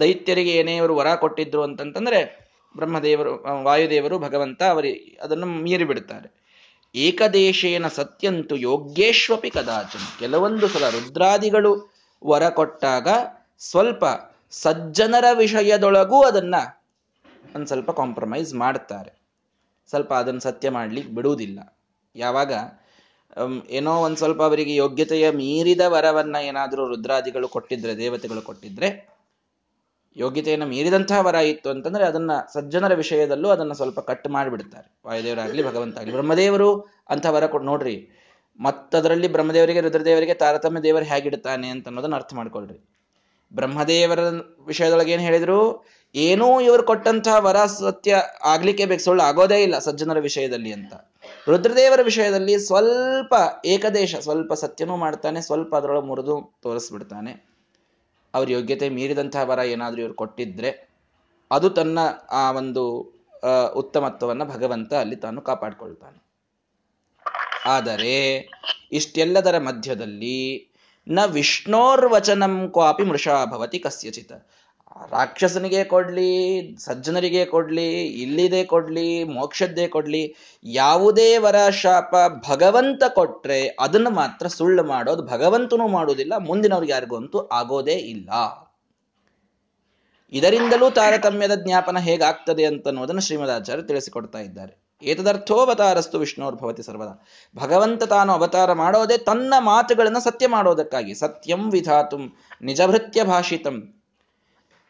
ದೈತ್ಯರಿಗೆ 0.00 0.50
ಏನೇ 0.50 0.76
ಇವರು 0.76 0.96
ವರ 0.96 1.14
ಕೊಟ್ಟಿದ್ರು 1.14 1.62
ಅಂತಂತಂದ್ರೆ 1.62 2.46
ಬ್ರಹ್ಮದೇವರು 2.76 3.62
ವಾಯುದೇವರು, 3.64 4.18
ಭಗವಂತ 4.18 4.62
ಅವರಿ, 4.62 5.18
ಅದನ್ನು 5.22 5.46
ಮೀರಿ 5.46 5.84
ಬಿಡುತ್ತಾರೆ 5.84 6.46
ಏಕದೇಶೇನ 6.94 7.88
ಸತ್ಯಂತು 7.88 8.56
ಯೋಗ್ಯೇಶ್ವಪಿ 8.56 9.50
ಕದಾಚನ. 9.50 10.18
ಕೆಲವೊಂದು 10.18 10.68
ಸಲ 10.68 10.90
ರುದ್ರಾದಿಗಳು 10.90 11.96
ವರ 12.26 12.48
ಕೊಟ್ಟಾಗ 12.48 13.08
ಸ್ವಲ್ಪ 13.58 14.04
ಸಜ್ಜನರ 14.50 15.24
ವಿಷಯದೊಳಗೂ 15.32 16.22
ಅದನ್ನ 16.22 16.54
ಒಂದು 17.54 17.66
ಸ್ವಲ್ಪ 17.66 17.90
ಕಾಂಪ್ರಮೈಸ್ 17.90 18.54
ಮಾಡ್ತಾರೆ. 18.54 19.22
ಸ್ವಲ್ಪ 19.88 20.14
ಅದನ್ನು 20.14 20.40
ಸತ್ಯ 20.40 20.70
ಮಾಡ್ಲಿಕ್ಕೆ 20.70 21.14
ಬಿಡುವುದಿಲ್ಲ. 21.14 21.75
ಯಾವಾಗ? 22.16 22.52
ಏನೋ 23.70 23.92
ಒಂದು 24.00 24.16
ಸ್ವಲ್ಪ 24.16 24.42
ಅವರಿಗೆ 24.42 24.74
ಯೋಗ್ಯತೆಯ 24.74 25.30
ಮೀರಿದ 25.30 25.80
ವರವನ್ನ 25.86 26.36
ಏನಾದರೂ 26.42 26.88
ರುದ್ರಾದಿಗಳು 26.88 27.48
ಕೊಟ್ಟಿದ್ರೆ, 27.48 27.96
ದೇವತೆಗಳು 27.96 28.42
ಕೊಟ್ಟಿದ್ರೆ, 28.42 28.88
ಯೋಗ್ಯತೆಯನ್ನು 30.16 30.66
ಮೀರಿದಂತಹ 30.66 31.18
ವರ 31.20 31.34
ಇತ್ತು 31.34 31.70
ಅಂತಂದ್ರೆ 31.70 32.04
ಅದನ್ನ 32.04 32.30
ಸಜ್ಜನರ 32.52 32.94
ವಿಷಯದಲ್ಲೂ 32.94 33.48
ಅದನ್ನ 33.48 33.72
ಸ್ವಲ್ಪ 33.72 34.00
ಕಟ್ 34.00 34.28
ಮಾಡಿಬಿಡ್ತಾರೆ. 34.28 34.98
ವಾಯುದೇವರಾಗ್ಲಿ 35.06 35.62
ಭಗವಂತ 35.62 35.98
ಆಗಲಿ 35.98 36.12
ಬ್ರಹ್ಮದೇವರು 36.12 36.70
ಅಂತ 37.08 37.26
ವರ 37.26 37.46
ಕೊಟ್ಟು 37.46 37.66
ನೋಡ್ರಿ, 37.66 37.96
ಮತ್ತದರಲ್ಲಿ 38.60 39.28
ಬ್ರಹ್ಮದೇವರಿಗೆ, 39.28 39.80
ರುದ್ರದೇವರಿಗೆ 39.80 40.34
ತಾರತಮ್ಯ 40.34 40.80
ದೇವರು 40.80 41.04
ಹೇಗಿಡ್ತಾನೆ 41.04 41.68
ಅಂತ 41.68 41.88
ಅನ್ನೋದನ್ನ 41.88 42.14
ಅರ್ಥ 42.14 42.34
ಮಾಡ್ಕೊಳ್ರಿ. 42.34 42.78
ಬ್ರಹ್ಮದೇವರ 43.54 44.18
ವಿಷಯದೊಳಗೆ 44.66 45.12
ಏನು 45.12 45.22
ಹೇಳಿದ್ರು? 45.22 45.58
ಏನೂ 46.14 46.60
ಇವರು 46.60 46.82
ಕೊಟ್ಟಂತಹ 46.82 47.36
ವರ 47.38 47.66
ಸತ್ಯ 47.66 48.22
ಆಗ್ಲಿಕ್ಕೆ 48.44 48.86
ಬೇಕು, 48.86 49.02
ಸುಳ್ಳು 49.02 49.22
ಆಗೋದೇ 49.22 49.62
ಇಲ್ಲ 49.62 49.78
ಸಜ್ಜನರ 49.78 50.18
ವಿಷಯದಲ್ಲಿ 50.18 50.72
ಅಂತ. 50.72 50.94
ರುದ್ರದೇವರ 51.48 52.00
ವಿಷಯದಲ್ಲಿ 52.02 52.58
ಸ್ವಲ್ಪ 52.58 53.34
ಏಕದೇಶ, 53.64 54.16
ಸ್ವಲ್ಪ 54.16 54.52
ಸತ್ಯನೂ 54.52 54.96
ಮಾಡ್ತಾನೆ, 54.96 55.40
ಸ್ವಲ್ಪ 55.40 55.76
ಅದರೊಳಗೆ 55.76 56.06
ಮುರಿದು 56.06 56.58
ತೋರಿಸ್ಬಿಡ್ತಾನೆ. 56.62 57.32
ಅವ್ರ 58.34 58.50
ಯೋಗ್ಯತೆ 58.50 58.88
ಮೀರಿದಂತಹ 58.88 59.42
ವರ 59.42 59.58
ಏನಾದರೂ 59.58 60.00
ಇವರು 60.00 60.14
ಕೊಟ್ಟಿದ್ರೆ 60.14 60.70
ಅದು 61.50 61.70
ತನ್ನ 61.70 61.98
ಆ 62.30 62.52
ಒಂದು 62.52 62.84
ಉತ್ತಮತ್ವವನ್ನು 63.74 64.44
ಭಗವಂತ 64.44 64.94
ಅಲ್ಲಿ 64.94 65.16
ತಾನು 65.16 65.42
ಕಾಪಾಡಿಕೊಳ್ತಾನೆ. 65.42 66.18
ಆದರೆ 67.66 68.36
ಇಷ್ಟೆಲ್ಲದರ 68.92 69.58
ಮಧ್ಯದಲ್ಲಿ 69.58 70.38
ನ 71.08 71.24
ವಿಷ್ಣೋರ್ವಚನಂ 71.24 72.70
ಕ್ವಾಪಿ 72.72 73.02
ಮೃಷಾ 73.02 73.44
ಭವತಿ 73.44 73.78
ಕಸ್ಯಚಿತ. 73.78 74.32
ರಾಕ್ಷಸನಿಗೆ 75.10 75.84
ಕೊಡ್ಲಿ, 75.84 76.76
ಸಜ್ಜನರಿಗೆ 76.78 77.44
ಕೊಡ್ಲಿ, 77.44 78.06
ಇಲ್ಲಿದೆ 78.06 78.64
ಕೊಡ್ಲಿ, 78.64 79.24
ಮೋಕ್ಷದ್ದೇ 79.24 79.88
ಕೊಡ್ಲಿ, 79.88 80.34
ಯಾವುದೇ 80.64 81.38
ವರ 81.38 81.68
ಶಾಪ 81.68 82.14
ಭಗವಂತ 82.50 83.02
ಕೊಟ್ರೆ 83.08 83.76
ಅದನ್ನು 83.80 84.10
ಮಾತ್ರ 84.10 84.46
ಸುಳ್ಳು 84.46 84.84
ಮಾಡೋದು, 84.84 85.22
ಭಗವಂತನೂ 85.22 85.88
ಮಾಡುವುದಿಲ್ಲ 85.88 86.32
ಮುಂದಿನವ್ರಿಗೆ 86.36 86.92
ಯಾರಿಗೂ 86.92 87.16
ಅಂತೂ 87.16 87.38
ಆಗೋದೇ 87.38 87.92
ಇಲ್ಲ. 87.92 88.30
ಇದರಿಂದಲೂ 90.32 90.90
ತಾರತಮ್ಯದ 90.90 91.54
ಜ್ಞಾಪನ 91.54 91.98
ಹೇಗಾಗ್ತದೆ 91.98 92.64
ಅಂತನ್ನುವುದನ್ನು 92.64 93.20
ಶ್ರೀಮದ್ 93.20 93.46
ಶ್ರೀಮದಾಚಾರ್ಯ 93.46 93.82
ತಿಳಿಸಿಕೊಡ್ತಾ 93.82 94.38
ಇದ್ದಾರೆ. 94.38 94.86
ಏತದರ್ಥೋವತಾರಸ್ತು 95.02 96.18
ವಿಷ್ಣೋರ್ಭವತಿ 96.18 96.82
ಸರ್ವದ. 96.82 97.20
ಭಗವಂತ 97.56 98.02
ತಾನು 98.02 98.32
ಅವತಾರ 98.32 98.72
ಮಾಡೋದೇ 98.72 99.18
ತನ್ನ 99.18 99.54
ಮಾತುಗಳನ್ನು 99.58 100.20
ಸತ್ಯ 100.20 100.46
ಮಾಡೋದಕ್ಕಾಗಿ. 100.46 101.14
ಸತ್ಯಂ 101.14 101.70
ವಿಧಾತುಂ 101.70 102.32
ನಿಜಭೃತ್ಯ 102.62 103.24
ಭಾಷಿತಂ. 103.24 103.95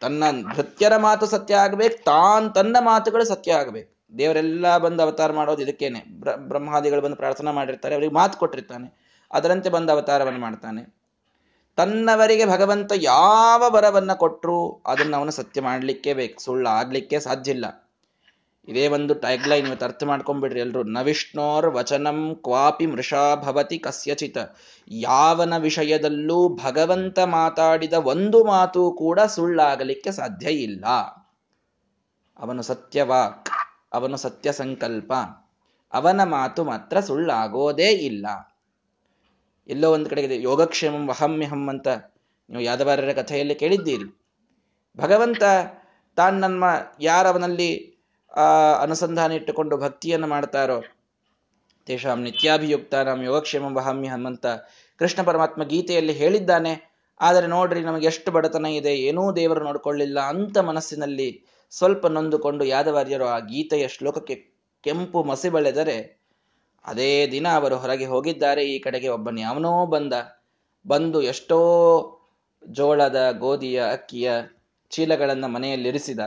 ತನ್ನ 0.00 0.24
ಭೃತ್ಯರ 0.54 0.96
ಮಾತು 0.96 1.26
ಸತ್ಯ 1.26 1.54
ಆಗಬೇಕು, 1.54 2.04
ತಾನ್ 2.04 2.54
ತನ್ನ 2.54 2.76
ಮಾತುಗಳು 2.80 3.24
ಸತ್ಯ 3.24 3.52
ಆಗ್ಬೇಕು. 3.52 4.18
ದೇವರೆಲ್ಲ 4.18 4.78
ಬಂದು 4.78 5.02
ಅವತಾರ 5.02 5.32
ಮಾಡೋದು 5.32 5.62
ಇದಕ್ಕೇನೆ. 5.62 6.00
ಬ್ರಹ್ಮಾದಿಗಳು 6.36 7.00
ಬಂದು 7.00 7.16
ಪ್ರಾರ್ಥನಾ 7.16 7.52
ಮಾಡಿರ್ತಾರೆ, 7.52 7.94
ಅವರಿಗೆ 7.94 8.14
ಮಾತು 8.14 8.38
ಕೊಟ್ಟಿರ್ತಾನೆ. 8.38 9.16
ಅದರಂತೆ 9.32 9.70
ಬಂದು 9.70 9.92
ಅವತಾರವನ್ನು 9.92 10.40
ಮಾಡ್ತಾನೆ. 10.40 10.96
ತನ್ನವರಿಗೆ 11.76 12.46
ಭಗವಂತ 12.46 12.92
ಯಾವ 12.96 13.62
ವರವನ್ನ 13.68 14.12
ಕೊಟ್ಟರು 14.12 14.82
ಅದನ್ನು 14.86 15.16
ಅವನು 15.16 15.30
ಸತ್ಯ 15.30 15.60
ಮಾಡಲಿಕ್ಕೆ 15.60 16.14
ಬೇಕು. 16.14 16.40
ಸುಳ್ಳು 16.40 16.68
ಆಗಲಿಕ್ಕೆ 16.68 17.20
ಸಾಧ್ಯ 17.20 17.50
ಇಲ್ಲ. 17.50 17.85
ಇದೇ 18.68 18.88
ಒಂದು 18.88 19.14
ಟ್ಯಾಗ್ಲೈನ್ 19.14 19.66
ಇವತ್ತು 19.66 19.84
ಅರ್ಥ 19.84 20.04
ಮಾಡ್ಕೊಂಬಿಡ್ರಿ 20.04 20.60
ಎಲ್ಲರೂ 20.60 20.82
ನ 20.82 20.98
ವಿಷ್ಣೋರ್ 21.00 21.66
ವಚನಂ 21.66 22.40
ಕ್ವಾಪಿ 22.44 22.86
ಮೃಷಾ 22.86 23.34
ಭವತಿ 23.34 23.78
ಕಸ್ಯಚಿತ. 23.78 24.38
ಯಾವನ 24.90 25.54
ವಿಷಯದಲ್ಲೂ 25.58 26.48
ಭಗವಂತ 26.48 27.18
ಮಾತಾಡಿದ 27.18 27.92
ಒಂದು 27.92 28.44
ಮಾತು 28.44 28.92
ಕೂಡ 28.92 29.20
ಸುಳ್ಳಾಗಲಿಕ್ಕೆ 29.20 30.12
ಸಾಧ್ಯ 30.12 30.50
ಇಲ್ಲ. 30.50 30.84
ಅವನು 32.38 32.62
ಸತ್ಯವಾಕ್, 32.62 33.48
ಅವನು 33.92 34.16
ಸತ್ಯ 34.16 34.52
ಸಂಕಲ್ಪ, 34.52 35.12
ಅವನ 35.92 36.20
ಮಾತು 36.24 36.64
ಮಾತ್ರ 36.64 37.00
ಸುಳ್ಳಾಗೋದೇ 37.00 37.90
ಇಲ್ಲ. 37.92 38.26
ಎಲ್ಲೋ 39.68 39.92
ಒಂದು 39.92 40.10
ಕಡೆಗೆ 40.10 40.42
ಯೋಗಕ್ಷೇಮಂ 40.42 41.08
ವಹಮ್ಯಹಂ 41.08 41.68
ಅಂತ 41.68 41.88
ನೀವು 42.50 42.62
ಯಾದವಾರರ 42.62 43.12
ಕಥೆಯಲ್ಲಿ 43.12 43.54
ಕೇಳಿದ್ದೀರಿ. 43.54 44.22
ಭಗವಂತ 44.96 45.42
ತಾನು 46.16 46.38
ನಮ್ಮ 46.38 46.64
ಯಾರವನಲ್ಲಿ 47.00 47.95
ಅನುಸಂಧಾನ 48.82 49.32
ಇಟ್ಟುಕೊಂಡು 49.32 49.76
ಭಕ್ತಿಯನ್ನು 49.76 50.26
ಮಾಡ್ತಾರೋ? 50.26 50.82
ತೇಷಾಂ 51.86 52.22
ನಿತ್ಯಾಭಿಯುಕ್ತ 52.22 52.94
ನಮ್ಮ 52.94 53.22
ಯೋಗಕ್ಷೇಮ 53.22 53.76
ವಹಾಮ್ಯ 53.76 54.08
ಹನುಮಂತ 54.08 54.46
ಕೃಷ್ಣ 54.96 55.22
ಪರಮಾತ್ಮ 55.22 55.64
ಗೀತೆಯಲ್ಲಿ 55.64 56.12
ಹೇಳಿದ್ದಾನೆ. 56.12 56.96
ಆದರೆ 57.20 57.46
ನೋಡ್ರಿ, 57.46 57.80
ನಮಗೆ 57.80 58.06
ಎಷ್ಟು 58.06 58.32
ಬಡತನ 58.32 58.66
ಇದೆ, 58.66 58.96
ಏನೂ 58.96 59.32
ದೇವರು 59.32 59.64
ನೋಡ್ಕೊಳ್ಳಿಲ್ಲ 59.64 60.20
ಅಂತ 60.20 60.58
ಮನಸ್ಸಿನಲ್ಲಿ 60.58 61.44
ಸ್ವಲ್ಪ 61.70 62.06
ನೊಂದುಕೊಂಡು 62.06 62.64
ಯಾದವಾರ್ಯರು 62.64 63.26
ಆ 63.26 63.38
ಗೀತೆಯ 63.38 63.88
ಶ್ಲೋಕಕ್ಕೆ 63.88 64.34
ಕೆಂಪು 64.82 65.24
ಮಸಿ 65.24 65.48
ಬಳೆದರೆ, 65.48 66.26
ಅದೇ 66.84 67.26
ದಿನ 67.26 67.46
ಅವರು 67.54 67.76
ಹೊರಗೆ 67.76 68.04
ಹೋಗಿದ್ದಾರೆ, 68.04 68.64
ಈ 68.64 68.78
ಕಡೆಗೆ 68.78 69.08
ಒಬ್ಬನ 69.08 69.38
ಯಾವನೋ 69.38 69.86
ಬಂದ. 69.86 70.12
ಬಂದು 70.88 71.22
ಎಷ್ಟೋ 71.22 71.58
ಜೋಳದ 72.68 73.30
ಗೋಧಿಯ 73.38 73.82
ಅಕ್ಕಿಯ 73.92 74.30
ಚೀಲಗಳನ್ನು 74.90 75.48
ಮನೆಯಲ್ಲಿರಿಸಿದ. 75.48 76.20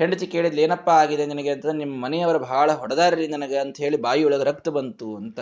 ಹೆಂಡತಿ 0.00 0.26
ಕೇಳಿದ್ಲು, 0.26 0.60
ಏನಪ್ಪ 0.60 0.90
ಆಗಿದೆ 0.90 1.26
ನಿನಗೆ 1.26 1.50
ಅಂತ, 1.50 1.66
ನಿಮ್ಮ 1.66 2.04
ಮನೆಯವರು 2.04 2.38
ಬಹಳ 2.38 2.72
ಹೊಡೆದಾರ್ರಿ 2.72 3.28
ನನಗೆ 3.28 3.58
ಅಂತ 3.58 3.76
ಹೇಳಿ 3.78 3.96
ಬಾಯಿ 3.96 4.24
ಒಳಗೆ 4.24 4.44
ರಕ್ತ 4.44 4.68
ಬಂತು 4.68 5.16
ಅಂತ 5.16 5.40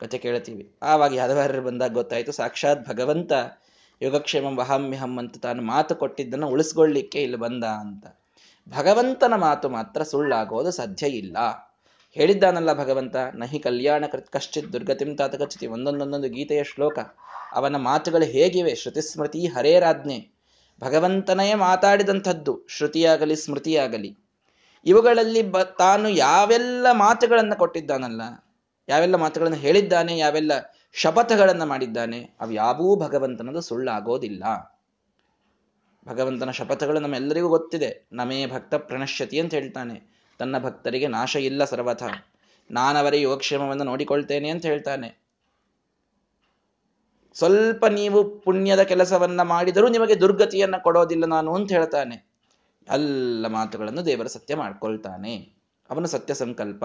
ಕತೆ 0.00 0.18
ಕೇಳ್ತೀವಿ. 0.18 0.74
ಆವಾಗ 0.82 1.12
ಯಾದವಾರ್ಯರು 1.12 1.62
ಬಂದಾಗ 1.62 1.92
ಗೊತ್ತಾಯ್ತು, 1.92 2.32
ಸಾಕ್ಷಾತ್ 2.32 2.88
ಭಗವಂತ 2.88 3.32
ಯೋಗಕ್ಷೇಮ 4.02 4.58
ವಹಾಮ್ಯಹಂ 4.58 5.18
ಅಂತ 5.18 5.38
ತಾನು 5.38 5.62
ಮಾತು 5.62 5.94
ಕೊಟ್ಟಿದ್ದನ್ನು 5.94 6.48
ಉಳಿಸ್ಕೊಳ್ಳಿಕ್ಕೆ 6.48 7.22
ಇಲ್ಲಿ 7.22 7.36
ಬಂದ 7.36 7.64
ಅಂತ. 7.64 8.06
ಭಗವಂತನ 8.68 9.34
ಮಾತು 9.36 9.68
ಮಾತ್ರ 9.68 10.02
ಸುಳ್ಳಾಗೋದು 10.02 10.70
ಸಾಧ್ಯ 10.70 11.06
ಇಲ್ಲ. 11.06 11.36
ಹೇಳಿದ್ದಾನಲ್ಲ 12.10 12.72
ಭಗವಂತ, 12.72 13.16
ನಹಿ 13.34 13.58
ಕಲ್ಯಾಣ 13.58 14.04
ಕೃತ್ 14.06 14.30
ಕಶ್ಚಿತ್ 14.30 14.72
ದುರ್ಗತಿಂ 14.72 15.16
ತಾತಕಚ್ಚಿತಿ 15.16 15.66
ಒಂದೊಂದೊಂದೊಂದು 15.66 16.28
ಗೀತೆಯ 16.28 16.64
ಶ್ಲೋಕ. 16.64 16.98
ಅವನ 17.52 17.76
ಮಾತುಗಳು 17.76 18.24
ಹೇಗಿವೆ? 18.24 18.74
ಶ್ರುತಿಸ್ಮೃತಿ 18.74 19.46
ಹರೇರಾಜ್ಞೆ 19.46 20.33
ಭಗವಂತನೇ 20.84 21.54
ಮಾತಾಡಿದಂಥದ್ದು, 21.54 22.66
ಶ್ರುತಿಯಾಗಲಿ, 22.68 23.36
ಸ್ಮೃತಿಯಾಗಲಿ. 23.36 24.18
ಇವುಗಳಲ್ಲಿ 24.84 25.42
ಬ, 25.42 25.58
ತಾನು 25.58 26.08
ಯಾವೆಲ್ಲ 26.08 26.86
ಮಾತುಗಳನ್ನು 26.92 27.58
ಕೊಟ್ಟಿದ್ದಾನಲ್ಲ, 27.58 28.22
ಯಾವೆಲ್ಲ 28.88 29.16
ಮಾತುಗಳನ್ನು 29.16 29.58
ಹೇಳಿದ್ದಾನೆ, 29.58 30.18
ಯಾವೆಲ್ಲ 30.18 30.52
ಶಪಥಗಳನ್ನು 30.92 31.66
ಮಾಡಿದ್ದಾನೆ, 31.66 32.30
ಅವು 32.40 32.52
ಯಾವೂ 32.52 32.96
ಭಗವಂತನದು 32.96 33.60
ಸುಳ್ಳಾಗೋದಿಲ್ಲ. 33.60 34.44
ಭಗವಂತನ 36.08 36.50
ಶಪಥಗಳು 36.50 37.00
ನಮ್ಮೆಲ್ಲರಿಗೂ 37.00 37.48
ಗೊತ್ತಿದೆ. 37.48 38.08
ನಮೇ 38.12 38.46
ಭಕ್ತ 38.46 38.74
ಪ್ರಣಶ್ಯತಿ 38.74 39.40
ಅಂತ 39.40 39.54
ಹೇಳ್ತಾನೆ. 39.54 39.96
ತನ್ನ 40.38 40.58
ಭಕ್ತರಿಗೆ 40.58 41.08
ನಾಶ 41.08 41.36
ಇಲ್ಲ 41.36 41.64
ಸರ್ವಥ. 41.64 42.02
ನಾನವರೇ 42.70 43.20
ಯೋಗಕ್ಷೇಮವನ್ನು 43.20 43.84
ನೋಡಿಕೊಳ್ತೇನೆ 43.84 44.48
ಅಂತ 44.48 44.66
ಹೇಳ್ತಾನೆ. 44.66 45.23
ಸ್ವಲ್ಪ 47.34 47.86
ನೀವು 47.86 48.38
ಪುಣ್ಯದ 48.40 48.82
ಕೆಲಸವನ್ನ 48.82 49.42
ಮಾಡಿದರೂ 49.42 49.88
ನಿಮಗೆ 49.88 50.20
ದುರ್ಗತಿಯನ್ನ 50.20 50.76
ಕೊಡೋದಿಲ್ಲ 50.76 51.24
ನಾನು 51.24 51.54
ಅಂತ 51.54 51.72
ಹೇಳ್ತಾನೆ. 51.72 52.34
ಎಲ್ಲ 52.92 53.46
ಮಾತುಗಳನ್ನು 53.48 54.06
ದೇವರ 54.06 54.26
ಸತ್ಯ 54.26 54.54
ಮಾಡ್ಕೊಳ್ತಾನೆ. 54.54 55.36
ಅವನ 55.90 56.04
ಸತ್ಯ 56.04 56.34
ಸಂಕಲ್ಪ. 56.34 56.84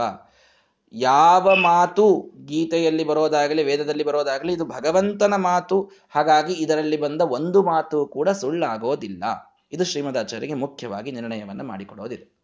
ಯಾವ 0.93 1.55
ಮಾತು 1.55 2.31
ಗೀತೆಯಲ್ಲಿ 2.45 3.03
ಬರೋದಾಗಲಿ 3.03 3.63
ವೇದದಲ್ಲಿ 3.63 4.03
ಬರೋದಾಗಲಿ 4.03 4.53
ಇದು 4.53 4.65
ಭಗವಂತನ 4.65 5.35
ಮಾತು. 5.35 5.91
ಹಾಗಾಗಿ 6.09 6.53
ಇದರಲ್ಲಿ 6.53 6.97
ಬಂದ 6.97 7.21
ಒಂದು 7.21 7.63
ಮಾತು 7.63 8.05
ಕೂಡ 8.05 8.29
ಸುಳ್ಳಾಗೋದಿಲ್ಲ. 8.29 9.23
ಇದು 9.71 9.83
ಶ್ರೀಮದಾಚಾರ್ಯಗೆ 9.83 10.53
ಮುಖ್ಯವಾಗಿ 10.53 11.11
ನಿರ್ಣಯವನ್ನ 11.11 11.61
ಮಾಡಿಕೊಡೋದಿದೆ. 11.61 12.39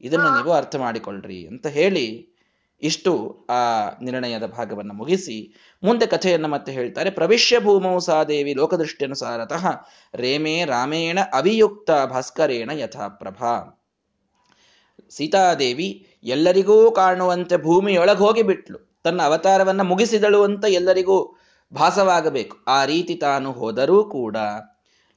ಇದನ್ನು 0.00 0.30
ನೀವು 0.30 0.52
ಅರ್ಥ 0.52 0.76
ಮಾಡಿಕೊಳ್ಳ್ರಿ 0.76 1.46
ಅಂತ 1.46 1.66
ಹೇಳಿ 1.66 2.28
ಇಷ್ಟು 2.82 3.46
ಆ 3.50 3.88
ನಿರ್ಣಯದ 4.02 4.46
ಭಾಗವನ್ನು 4.46 4.94
ಮುಗಿಸಿ 4.94 5.54
ಮುಂದೆ 5.82 6.06
ಕಥೆಯನ್ನು 6.06 6.48
ಮತ್ತೆ 6.48 6.72
ಹೇಳ್ತಾರೆ 6.72 7.10
ಪ್ರವಿಶ್ಯ 7.10 7.60
ಭೂಮೌ 7.60 7.98
ಸಾದೇವಿ 7.98 8.54
ಲೋಕದೃಷ್ಟ್ಯನುಸಾರತಃ 8.54 9.66
ರೇಮೇ 10.14 10.64
ರಾಮೇಣ 10.64 11.18
ಅವಿಯುಕ್ತ 11.32 11.90
ಭಾಸ್ಕರೇಣ 11.90 12.70
ಯಥಾಪ್ರಭಾ. 12.70 13.84
ಸೀತಾದೇವಿ 15.10 16.06
ಎಲ್ಲರಿಗೂ 16.24 16.90
ಕಾಣುವಂತೆ 16.90 17.56
ಭೂಮಿಯೊಳಗೆ 17.56 18.18
ಹೋಗಿ 18.18 18.42
ಬಿಟ್ಲು. 18.42 19.00
ತನ್ನ 19.04 19.22
ಅವತಾರವನ್ನ 19.22 19.82
ಮುಗಿಸಿದಳು 19.82 20.42
ಅಂತ 20.42 20.64
ಎಲ್ಲರಿಗೂ 20.68 21.36
ಭಾಸವಾಗಬೇಕು. 21.74 22.56
ಆ 22.68 22.84
ರೀತಿ 22.84 23.14
ತಾನು 23.14 23.52
ಹೋದರೂ 23.52 24.04
ಕೂಡ 24.04 24.36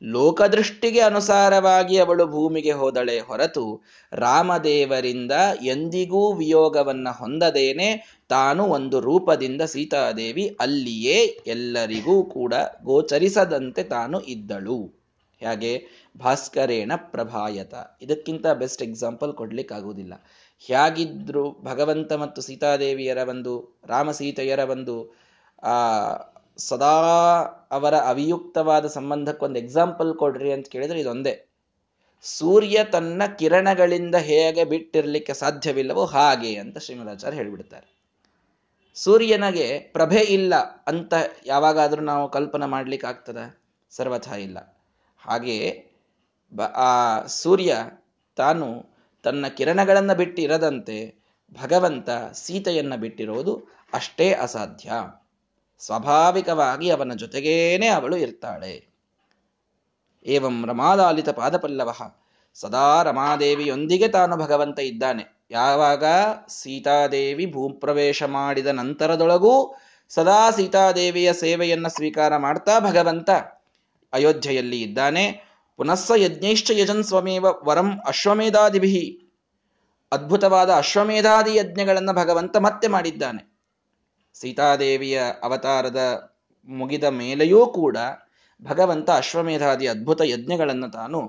ಲೋಕದೃಷ್ಟಿಗೆ 0.04 1.00
ಅನುಸಾರವಾಗಿ 1.00 1.98
ಅವಳು 1.98 2.28
ಭೂಮಿಗೆ 2.28 2.72
ಹೋದಳೆ 2.72 3.20
ಹೊರತು 3.20 3.82
ರಾಮದೇವರಿಂದ 4.12 5.32
ಎಂದಿಗೂ 5.64 6.34
ವಿಯೋಗವನ್ನ 6.34 7.08
ಹೊಂದದೇನೆ 7.10 8.20
ತಾನು 8.30 8.64
ಒಂದು 8.64 9.00
ರೂಪದಿಂದ 9.00 9.62
ಸೀತಾದೇವಿ 9.62 10.58
ಅಲ್ಲಿಯೇ 10.60 11.24
ಎಲ್ಲರಿಗೂ 11.48 12.24
ಕೂಡ 12.24 12.54
ಗೋಚರಿಸದಂತೆ 12.84 13.84
ತಾನು 13.84 14.22
ಇದ್ದಳು. 14.22 15.02
ಹೇಗೆ? 15.40 15.86
ಭಾಸ್ಕರೇಣ 16.18 16.92
ಪ್ರಭಾಯತ. 16.96 17.74
ಇದಕ್ಕಿಂತ 18.02 18.48
ಬೆಸ್ಟ್ 18.48 18.84
ಎಕ್ಸಾಂಪಲ್ 18.84 19.34
ಕೊಡ್ಲಿಕ್ಕಾಗುವುದಿಲ್ಲ. 19.34 20.14
ಹೇಗಿದ್ರು 20.60 21.52
ಭಗವಂತ 21.52 22.14
ಮತ್ತು 22.14 22.42
ಸೀತಾದೇವಿಯರ 22.42 23.18
ಒಂದು 23.18 23.80
ರಾಮ 23.88 24.12
ಸೀತೆಯರ 24.12 24.60
ಒಂದು 24.60 25.16
ಸದಾ 26.58 27.61
ಅವರ 27.72 27.96
ಅವಿಯುಕ್ತವಾದ 27.96 28.86
ಸಂಬಂಧಕ್ಕೊಂದು 28.86 29.60
ಎಕ್ಸಾಂಪಲ್ 29.60 30.16
ಕೊಡ್ರಿ 30.16 30.54
ಅಂತ 30.54 30.68
ಕೇಳಿದ್ರೆ 30.68 31.00
ಇದೊಂದೇ. 31.00 31.46
ಸೂರ್ಯ 32.22 32.84
ತನ್ನ 32.84 33.22
ಕಿರಣಗಳಿಂದ 33.40 34.16
ಹೇಗೆ 34.16 34.64
ಬಿಟ್ಟಿರಲಿಕ್ಕೆ 34.64 35.34
ಸಾಧ್ಯವಿಲ್ಲವೋ 35.34 36.06
ಹಾಗೆ 36.06 36.56
ಅಂತ 36.56 36.78
ಶ್ರೀಮದಾಚಾರ್ಯ 36.78 37.38
ಹೇಳಿಬಿಡ್ತಾರೆ. 37.38 38.02
ಸೂರ್ಯನಿಗೆ 38.96 39.80
ಪ್ರಭೆ 39.80 40.20
ಇಲ್ಲ 40.20 40.56
ಅಂತ 40.88 41.14
ಯಾವಾಗಾದರೂ 41.46 42.02
ನಾವು 42.02 42.32
ಕಲ್ಪನೆ 42.32 42.66
ಮಾಡ್ಲಿಕ್ಕೆ 42.66 43.08
ಆಗ್ತದ? 43.08 43.38
ಸರ್ವಥ 43.90 44.28
ಇಲ್ಲ. 44.28 44.78
ಹಾಗೆ 45.20 45.86
ಆ 46.76 47.26
ಸೂರ್ಯ 47.26 47.78
ತಾನು 48.36 48.86
ತನ್ನ 49.24 49.48
ಕಿರಣಗಳನ್ನು 49.48 50.16
ಬಿಟ್ಟಿರದಂತೆ 50.16 51.16
ಭಗವಂತ 51.62 52.10
ಸೀತೆಯನ್ನು 52.34 52.98
ಬಿಟ್ಟಿರೋದು 52.98 53.68
ಅಷ್ಟೇ 53.94 54.34
ಅಸಾಧ್ಯ. 54.34 54.92
ಸ್ವಾಭಾವಿಕವಾಗಿ 55.86 56.90
ಅವನ 56.90 57.14
ಜೊತೆಗೇನೆ 57.14 57.88
ಅವಳು 57.88 58.18
ಇರ್ತಾಳೆ. 58.18 58.88
ಏವಂ 60.26 60.66
ರಮಾಲಾಲಿತ 60.68 61.30
ಪಾದಪಲ್ಲವ. 61.30 61.94
ಸದಾ 62.54 63.04
ರಮಾದೇವಿಯೊಂದಿಗೆ 63.04 64.08
ತಾನು 64.08 64.38
ಭಗವಂತ 64.38 64.80
ಇದ್ದಾನೆ. 64.80 65.46
ಯಾವಾಗ? 65.52 66.04
ಸೀತಾದೇವಿ 66.48 67.52
ಭೂಪ್ರವೇಶ 67.52 68.24
ಮಾಡಿದ 68.24 68.68
ನಂತರದೊಳಗೂ 68.68 69.78
ಸದಾ 70.10 70.52
ಸೀತಾದೇವಿಯ 70.52 71.34
ಸೇವೆಯನ್ನು 71.34 71.90
ಸ್ವೀಕಾರ 71.90 72.38
ಮಾಡ್ತಾ 72.38 72.80
ಭಗವಂತ 72.80 73.30
ಅಯೋಧ್ಯೆಯಲ್ಲಿ 74.14 74.82
ಇದ್ದಾನೆ. 74.82 75.44
ಪುನಸ್ಸ 75.78 76.12
ಯಜ್ಞೈಶ್ಚ 76.16 76.72
ಯಜನ್ 76.72 77.04
ಸ್ವಮೇವ 77.04 77.46
ವರಂ 77.66 78.00
ಅಶ್ವಮೇಧಾದಿಭಿ. 78.08 79.24
ಅದ್ಭುತವಾದ 80.12 80.70
ಅಶ್ವಮೇಧಾದಿ 80.70 81.56
ಯಜ್ಞಗಳನ್ನು 81.56 82.14
ಭಗವಂತ 82.14 82.58
ಮತ್ತೆ 82.58 82.88
ಮಾಡಿದ್ದಾನೆ. 82.88 83.51
ಸೀತಾದೇವಿಯ 84.34 85.22
ಅವತಾರದ 85.44 86.02
ಮುಗಿದ 86.70 87.04
ಮೇಲೆಯೂ 87.04 87.68
ಕೂಡ 87.68 87.98
ಭಗವಂತ 88.62 89.10
ಅಶ್ವಮೇಧಾದಿ 89.12 89.88
ಅದ್ಭುತ 89.88 90.22
ಯಜ್ಞಗಳನ್ನು 90.26 90.90
ತಾನು 90.92 91.20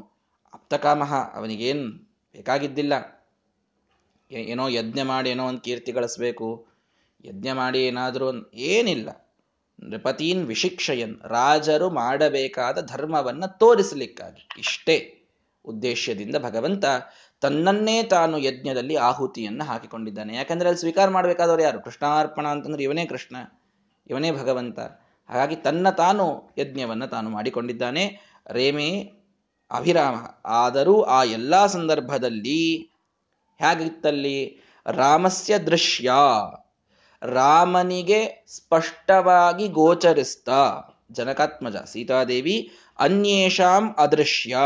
ಅಪ್ತಕಾಮಹ 0.53 1.15
ಅವನಿಗೇನು 1.35 1.87
ಬೇಕಾಗಿದ್ದಿಲ್ಲ. 2.35 2.93
ಏನೋ 4.31 4.69
ಯಜ್ಞ 4.69 5.01
ಮಾಡಿ 5.03 5.31
ಏನೋ 5.31 5.45
ಒಂದು 5.47 5.61
ಕೀರ್ತಿ 5.61 5.93
ಗಳಿಸ್ಬೇಕು, 5.93 6.67
ಯಜ್ಞ 7.25 7.49
ಮಾಡಿ 7.53 7.81
ಏನಾದರೂ 7.87 8.29
ಏನಿಲ್ಲ. 8.55 9.09
ನೃಪತೀನ್ 9.83 10.47
ವಿಶಿಕ್ಷಯನ್, 10.47 11.21
ರಾಜರು 11.29 11.91
ಮಾಡಬೇಕಾದ 11.91 12.87
ಧರ್ಮವನ್ನು 12.87 13.59
ತೋರಿಸಲಿಕ್ಕಾಗಿ 13.59 14.49
ಇಷ್ಟೇ 14.59 14.97
ಉದ್ದೇಶದಿಂದ 15.65 16.37
ಭಗವಂತ 16.37 16.85
ತನ್ನನ್ನೇ 17.43 18.03
ತಾನು 18.03 18.39
ಯಜ್ಞದಲ್ಲಿ 18.39 18.97
ಆಹುತಿಯನ್ನು 18.97 19.65
ಹಾಕಿಕೊಂಡಿದ್ದಾನೆ. 19.65 20.35
ಯಾಕಂದ್ರೆ 20.35 20.69
ಅಲ್ಲಿ 20.69 20.81
ಸ್ವೀಕಾರ 20.81 21.09
ಮಾಡಬೇಕಾದವರು 21.09 21.63
ಯಾರು? 21.63 21.81
ಕೃಷ್ಣಾರ್ಪಣ 21.81 22.49
ಅಂತಂದ್ರೆ 22.49 22.83
ಇವನೇ 22.83 23.07
ಕೃಷ್ಣ, 23.07 23.37
ಇವನೇ 24.11 24.31
ಭಗವಂತ. 24.31 24.79
ಹಾಗಾಗಿ 25.29 25.57
ತನ್ನ 25.57 25.91
ತಾನು 25.91 26.51
ಯಜ್ಞವನ್ನು 26.59 27.07
ತಾನು 27.07 27.31
ಮಾಡಿಕೊಂಡಿದ್ದಾನೆ. 27.31 28.21
ರೇಮೇ 28.51 29.13
ಅಭಿರಾಮ. 29.71 30.15
ಆದರೂ 30.45 31.03
ಆ 31.03 31.25
ಎಲ್ಲ 31.25 31.67
ಸಂದರ್ಭದಲ್ಲಿ 31.67 32.91
ಹೇಗಿತ್ತಲ್ಲಿ? 33.59 34.61
ರಾಮಸ್ಯ 34.87 35.59
ದೃಶ್ಯ. 35.59 36.13
ರಾಮನಿಗೆ 37.23 38.45
ಸ್ಪಷ್ಟವಾಗಿ 38.49 39.69
ಗೋಚರಿಸ್ತಾ. 39.69 40.83
ಜನಕಾತ್ಮಜ. 41.13 41.77
ಸೀತಾದೇವಿ 41.77 42.73
ಅನ್ಯೇಷಾಂ 43.03 43.95
ಅದೃಶ್ಯ. 43.99 44.57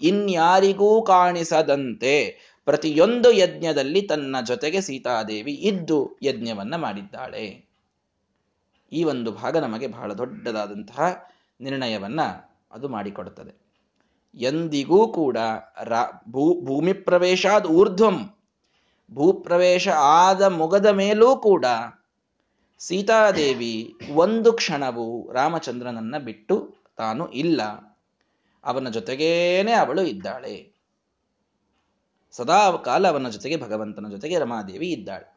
ಇನ್ಯಾರಿಗೂ 0.00 1.02
ಕಾಣಿಸದಂತೆ 1.02 2.38
ಪ್ರತಿಯೊಂದು 2.64 3.32
ಯಜ್ಞದಲ್ಲಿ 3.32 4.02
ತನ್ನ 4.02 4.36
ಜೊತೆಗೆ 4.46 4.80
ಸೀತಾದೇವಿ 4.80 5.52
ಇದ್ದು 5.52 6.18
ಯಜ್ಞವನ್ನ 6.22 6.76
ಮಾಡಿದ್ದಾಳೆ. 6.76 7.66
ಈ 8.92 9.04
ಒಂದು 9.04 9.32
ಭಾಗ 9.32 9.56
ನಮಗೆ 9.56 9.86
ಬಹಳ 9.86 10.12
ದೊಡ್ಡದಾದಂತಹ 10.12 11.24
ನಿರ್ಣಯವನ್ನ 11.60 12.20
ಅದು 12.70 12.88
ಮಾಡಿಕೊಡುತ್ತದೆ. 12.88 13.66
ಎಂದಿಗೂ 14.34 15.08
ಕೂಡ 15.08 15.38
ಭೂ, 16.28 16.64
ಭೂಮಿ 16.64 16.92
ಪ್ರವೇಶಾದ 16.92 17.66
ಊರ್ಧ್ವಂ 17.66 18.30
ಭೂಪ್ರವೇಶ 19.12 19.88
ಆದ 19.88 20.42
ಮುಗದ 20.42 20.86
ಮೇಲೂ 20.86 21.36
ಕೂಡ 21.36 21.66
ಸೀತಾದೇವಿ 22.78 23.94
ಒಂದು 24.14 24.52
ಕ್ಷಣವು 24.52 25.32
ರಾಮಚಂದ್ರನನ್ನ 25.32 26.18
ಬಿಟ್ಟು 26.18 26.75
ತಾನು 26.96 27.32
ಇಲ್ಲ. 27.32 27.62
ಅವನ 28.64 28.88
ಜೊತೆಗೇನೆ 28.88 29.72
ಅವಳು 29.72 30.02
ಇದ್ದಾಳೆ. 30.02 30.72
ಸದಾ 32.32 32.72
ಕಾಲ 32.72 33.08
ಅವನ 33.08 33.28
ಜೊತೆಗೆ 33.28 33.56
ಭಗವಂತನ 33.56 34.06
ಜೊತೆಗೆ 34.10 34.38
ರಮಾದೇವಿ 34.38 34.92
ಇದ್ದಾಳೆ. 34.92 35.36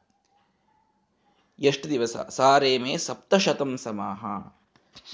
ಎಷ್ಟು 1.59 1.89
ದಿವಸ? 1.89 2.17
ಸಾರೇಮೆ 2.17 2.97
ಸಪ್ತಶತಂ 2.97 3.77
ಸಮಾಹ. 3.77 4.25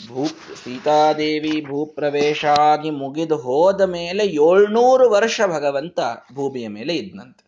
ಭೂ 0.10 0.28
ಸೀತಾದೇವಿ 0.64 1.66
ಭೂಪ್ರವೇಶಾಗಿ 1.66 2.90
ಮುಗಿದು 2.90 3.38
ಹೋದ 3.38 3.82
ಮೇಲೆ 3.82 4.26
ಏಳ್ನೂರು 4.26 5.10
ವರ್ಷ 5.10 5.42
ಭಗವಂತ 5.48 6.00
ಭೂಮಿಯ 6.34 6.68
ಮೇಲೆ 6.68 6.96
ಇದ್ನಂತೆ. 6.96 7.46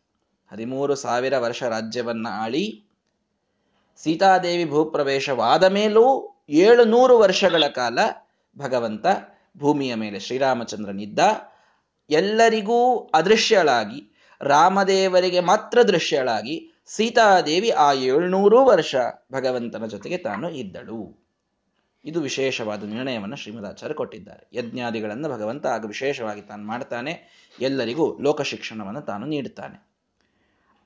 ಹದಿಮೂರು 0.51 0.95
ಸಾವಿರ 0.95 1.37
ವರ್ಷ 1.37 1.63
ರಾಜ್ಯವನ್ನ 1.63 2.27
ಆಳಿ 2.31 2.83
ಸೀತಾದೇವಿ 3.97 4.65
ಭೂಪ್ರವೇಶವಾದ 4.65 5.63
ಮೇಲೂ 5.63 6.35
ಏಳುನೂರು 6.49 7.19
ವರ್ಷಗಳ 7.19 7.67
ಕಾಲ 7.67 7.99
ಭಗವಂತ 8.57 9.05
ಭೂಮಿಯ 9.57 9.95
ಮೇಲೆ 9.95 10.19
ಶ್ರೀರಾಮಚಂದ್ರನಿದ್ದ 10.19 11.19
ಎಲ್ಲರಿಗೂ 12.09 12.99
ಅದೃಶ್ಯಳಾಗಿ, 12.99 14.29
ರಾಮದೇವರಿಗೆ 14.41 15.39
ಮಾತ್ರ 15.39 15.83
ದೃಶ್ಯಳಾಗಿ 15.83 16.71
ಸೀತಾದೇವಿ 16.85 17.69
ಆ 17.69 17.93
ಏಳ್ನೂರು 17.93 18.65
ವರ್ಷ 18.65 18.95
ಭಗವಂತನ 19.31 19.85
ಜೊತೆಗೆ 19.85 20.17
ತಾನು 20.17 20.49
ಇದ್ದಳು. 20.49 21.27
ಇದು 22.05 22.21
ವಿಶೇಷವಾದ 22.21 22.83
ನಿರ್ಣಯವನ್ನು 22.83 23.35
ಶ್ರೀಮದಾಚಾರ್ಯ 23.35 23.95
ಕೊಟ್ಟಿದ್ದಾರೆ. 23.95 24.47
ಯಜ್ಞಾದಿಗಳನ್ನು 24.53 25.29
ಭಗವಂತ 25.29 25.65
ಆಗ 25.65 25.85
ವಿಶೇಷವಾಗಿ 25.85 26.41
ತಾನು 26.41 26.63
ಮಾಡ್ತಾನೆ. 26.63 27.43
ಎಲ್ಲರಿಗೂ 27.61 28.17
ಲೋಕ 28.21 28.41
ಶಿಕ್ಷಣವನ್ನು 28.41 29.01
ತಾನು 29.01 29.25
ನೀಡುತ್ತಾನೆ. 29.25 29.87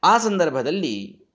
ಆ 0.03 0.17
ಸಂದರ್ಭದಲ್ಲಿ 0.17 1.25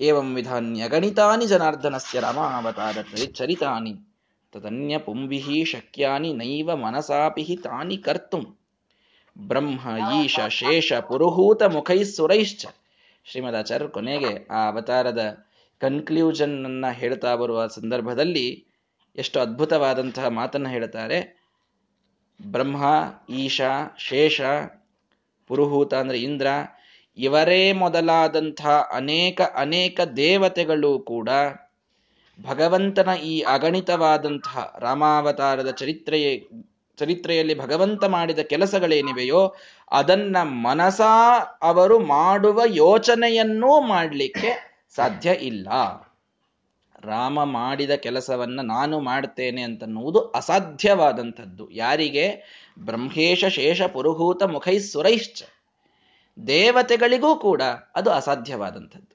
ಏವಂ 0.00 0.34
ವಿಧಾನ್ಯಗಣಿತಾನಿ 0.34 1.46
ಜನಾರ್ದನಸ್ಯ 1.46 2.20
ರಾಮಾವತಾರ 2.20 2.96
ಚರಿತಾನಿ 3.34 4.13
ತದನ್ಯ 4.54 4.98
ಪುಂಬಿಹಿ 4.98 5.64
ಶಕ್ಯಾನಿ 5.64 6.32
ನೈವ 6.32 6.76
ಮನಸಾಪಿ 6.76 7.56
ತಾನಿ 7.56 7.96
ಕರ್ತು 7.96 8.40
ಬ್ರಹ್ಮ 9.38 9.80
ಈಶ 10.24 10.40
ಶೇಷ 10.48 10.92
ಪುರುಹೂತ 10.92 11.62
ಮುಖೈ 11.62 12.04
ಸುರೈಶ್ಚ 12.04 12.66
ಆಚಾರ್ಯರು 13.56 13.88
ಕೊನೆಗೆ 13.88 14.46
ಆ 14.50 14.70
ಅವತಾರದ 14.70 15.22
ಕನ್ಕ್ಲೂಷನ್ 15.80 16.64
ಅನ್ನ 16.64 16.90
ಹೇಳ್ತಾ 16.90 17.34
ಬರುವ 17.36 17.66
ಸಂದರ್ಭದಲ್ಲಿ 17.66 18.64
ಎಷ್ಟು 19.16 19.40
ಅದ್ಭುತವಾದಂತಹ 19.40 20.26
ಮಾತನ್ನ 20.28 20.68
ಹೇಳ್ತಾರೆ. 20.68 21.18
ಬ್ರಹ್ಮ, 22.42 22.84
ಈಶ, 23.34 23.60
ಶೇಷ, 23.98 24.40
ಪುರುಹೂತ 25.46 25.94
ಅಂದ್ರೆ 25.94 26.18
ಇಂದ್ರ, 26.18 26.46
ಇವರೇ 27.18 27.72
ಮೊದಲಾದಂತಹ 27.72 28.70
ಅನೇಕ 28.92 29.40
ಅನೇಕ 29.54 30.00
ದೇವತೆಗಳು 30.16 30.98
ಕೂಡ 30.98 31.28
ಭಗವಂತನ 32.42 33.08
ಈ 33.22 33.40
ಅಗಣಿತವಾದಂತಹ 33.40 34.76
ರಾಮಾವತಾರದ 34.78 35.70
ಚರಿತ್ರೆಯೇ, 35.70 36.48
ಚರಿತ್ರೆಯಲ್ಲಿ 36.96 37.58
ಭಗವಂತ 37.58 38.04
ಮಾಡಿದ 38.04 38.38
ಕೆಲಸಗಳೇನಿವೆಯೋ, 38.38 39.54
ಅದನ್ನ 39.90 40.36
ಮನಸಾ 40.42 41.38
ಅವರು 41.62 41.98
ಮಾಡುವ 41.98 42.62
ಯೋಚನೆಯನ್ನೂ 42.66 43.80
ಮಾಡಲಿಕ್ಕೆ 43.80 44.80
ಸಾಧ್ಯ 44.94 45.32
ಇಲ್ಲ. 45.32 45.68
ರಾಮ 47.02 47.44
ಮಾಡಿದ 47.44 47.90
ಕೆಲಸವನ್ನ 47.90 48.60
ನಾನು 48.62 49.00
ಮಾಡ್ತೇನೆ 49.00 49.62
ಅಂತನ್ನುವುದು 49.62 50.18
ಅಸಾಧ್ಯವಾದಂಥದ್ದು. 50.18 51.70
ಯಾರಿಗೆ? 51.70 52.42
ಬ್ರಹ್ಮೇಶ 52.78 53.44
ಶೇಷ 53.44 53.82
ಪುರುಹೂತ 53.82 54.42
ಮುಖೈ 54.42 54.78
ಸುರೈಶ್ಚ. 54.78 55.42
ದೇವತೆಗಳಿಗೂ 56.46 57.36
ಕೂಡ 57.36 57.62
ಅದು 57.94 58.10
ಅಸಾಧ್ಯವಾದಂಥದ್ದು. 58.10 59.13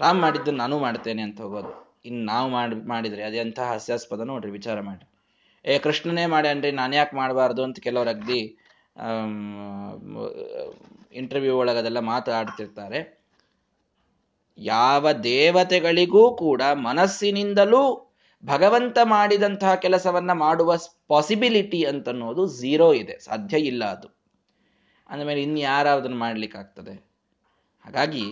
ರಾಮ್ 0.00 0.20
ಮಾಡಿದ್ದು 0.20 0.50
ನಾನು 0.50 0.78
ಮಾಡ್ತೇನೆ 0.78 1.22
ಅಂತ 1.22 1.40
ಹೋಗೋದು. 1.40 1.72
ಇನ್ನು 2.04 2.24
ನಾವು 2.24 2.48
ಮಾಡಿ, 2.50 2.74
ಮಾಡಿದ್ರೆ 2.88 3.22
ಅದೆಂಥ 3.22 3.60
ಹಾಸ್ಯಾಸ್ಪದ 3.60 4.20
ನೋಡ್ರಿ, 4.20 4.50
ವಿಚಾರ 4.50 4.80
ಮಾಡಿ 4.80 5.04
ಏ, 5.64 5.78
ಕೃಷ್ಣನೇ 5.78 6.14
ಮಾಡಿ 6.14 6.30
ಮಾಡ್ಯಾನ್ರಿ 6.30 6.70
ನಾನು 6.70 6.94
ಯಾಕೆ 6.94 7.16
ಮಾಡಬಾರ್ದು 7.16 7.62
ಅಂತ 7.62 7.78
ಕೆಲವರು 7.78 8.10
ಅಗ್ದಿ 8.10 8.40
ಇಂಟರ್ವ್ಯೂ 11.12 11.56
ಒಳಗದೆಲ್ಲ 11.56 11.98
ಮಾತಾಡ್ತಿರ್ತಾರೆ. 11.98 13.00
ಯಾವ 14.58 15.12
ದೇವತೆಗಳಿಗೂ 15.12 16.36
ಕೂಡ 16.36 16.62
ಮನಸ್ಸಿನಿಂದಲೂ 16.62 17.82
ಭಗವಂತ 18.44 18.98
ಮಾಡಿದಂತಹ 19.04 19.74
ಕೆಲಸವನ್ನ 19.74 20.32
ಮಾಡುವ 20.32 20.76
ಪಾಸಿಬಿಲಿಟಿ 21.08 21.84
ಅಂತನ್ನೋದು 21.84 22.46
ಝೀರೋ 22.46 22.92
ಇದೆ. 22.92 23.18
ಸಾಧ್ಯ 23.18 23.58
ಇಲ್ಲ 23.58 23.84
ಅದು. 23.84 24.08
ಅಂದಮೇಲೆ 25.08 25.42
ಇನ್ನು 25.42 25.60
ಯಾರು 25.60 25.88
ಅದನ್ನು 25.88 26.16
ಮಾಡ್ಲಿಕ್ಕಾಗ್ತದೆ? 26.16 26.94
ಹಾಗಾಗಿ 27.84 28.24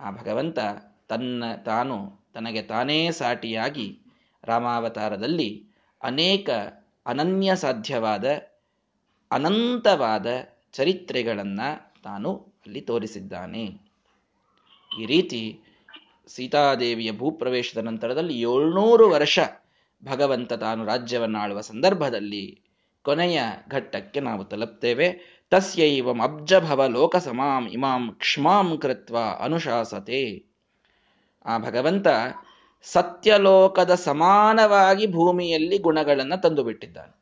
ಆ 0.00 0.10
ಭಗವಂತ 0.10 0.58
ತನ್ನ, 1.08 1.44
ತಾನು 1.54 2.20
ತನಗೆ 2.34 2.62
ತಾನೇ 2.62 3.10
ಸಾಟಿಯಾಗಿ 3.10 3.98
ರಾಮಾವತಾರದಲ್ಲಿ 4.44 5.64
ಅನೇಕ 6.02 6.50
ಅನನ್ಯ 7.06 7.56
ಸಾಧ್ಯವಾದ, 7.56 8.24
ಅನಂತವಾದ 9.30 10.26
ಚರಿತ್ರೆಗಳನ್ನು 10.72 11.92
ತಾನು 12.02 12.32
ಅಲ್ಲಿ 12.34 12.80
ತೋರಿಸಿದ್ದಾನೆ. 12.80 13.64
ಈ 15.00 15.06
ರೀತಿ 15.06 15.60
ಸೀತಾದೇವಿಯ 16.26 17.12
ಭೂಪ್ರವೇಶದ 17.12 17.78
ನಂತರದಲ್ಲಿ 17.78 18.40
ಏಳ್ನೂರು 18.40 19.10
ವರ್ಷ 19.10 19.38
ಭಗವಂತ 20.04 20.52
ತಾನು 20.52 20.84
ರಾಜ್ಯವನ್ನಾಳುವ 20.84 21.60
ಸಂದರ್ಭದಲ್ಲಿ 21.60 22.60
ಕೊನೆಯ 23.02 23.42
ಘಟ್ಟಕ್ಕೆ 23.68 24.20
ನಾವು 24.20 24.44
ತಲುಪ್ತೇವೆ. 24.44 25.39
ತಸ್ಯೈವಂ 25.52 26.22
ಅಬ್ಜಭವ 26.22 26.86
ಲೋಕ 26.86 27.16
ಸಮಾಂ 27.16 27.68
ಇಮಾಂ 27.68 28.12
ಕ್ಷಮಾಂ 28.12 28.78
ಕೃತ್ವ 28.78 29.16
ಅನುಶಾಸತೆ 29.40 30.46
ಆ 31.46 31.58
ಭಗವಂತ 31.58 32.06
ಸತ್ಯಲೋಕದ 32.82 33.94
ಸಮಾನವಾಗಿ 33.94 35.06
ಭೂಮಿಯಲ್ಲಿ 35.06 35.78
ಗುಣಗಳನ್ನು 35.78 36.42
ತಂದು 36.42 36.64
ಬಿಟ್ಟಿದ್ದಾನೆ 36.64 37.20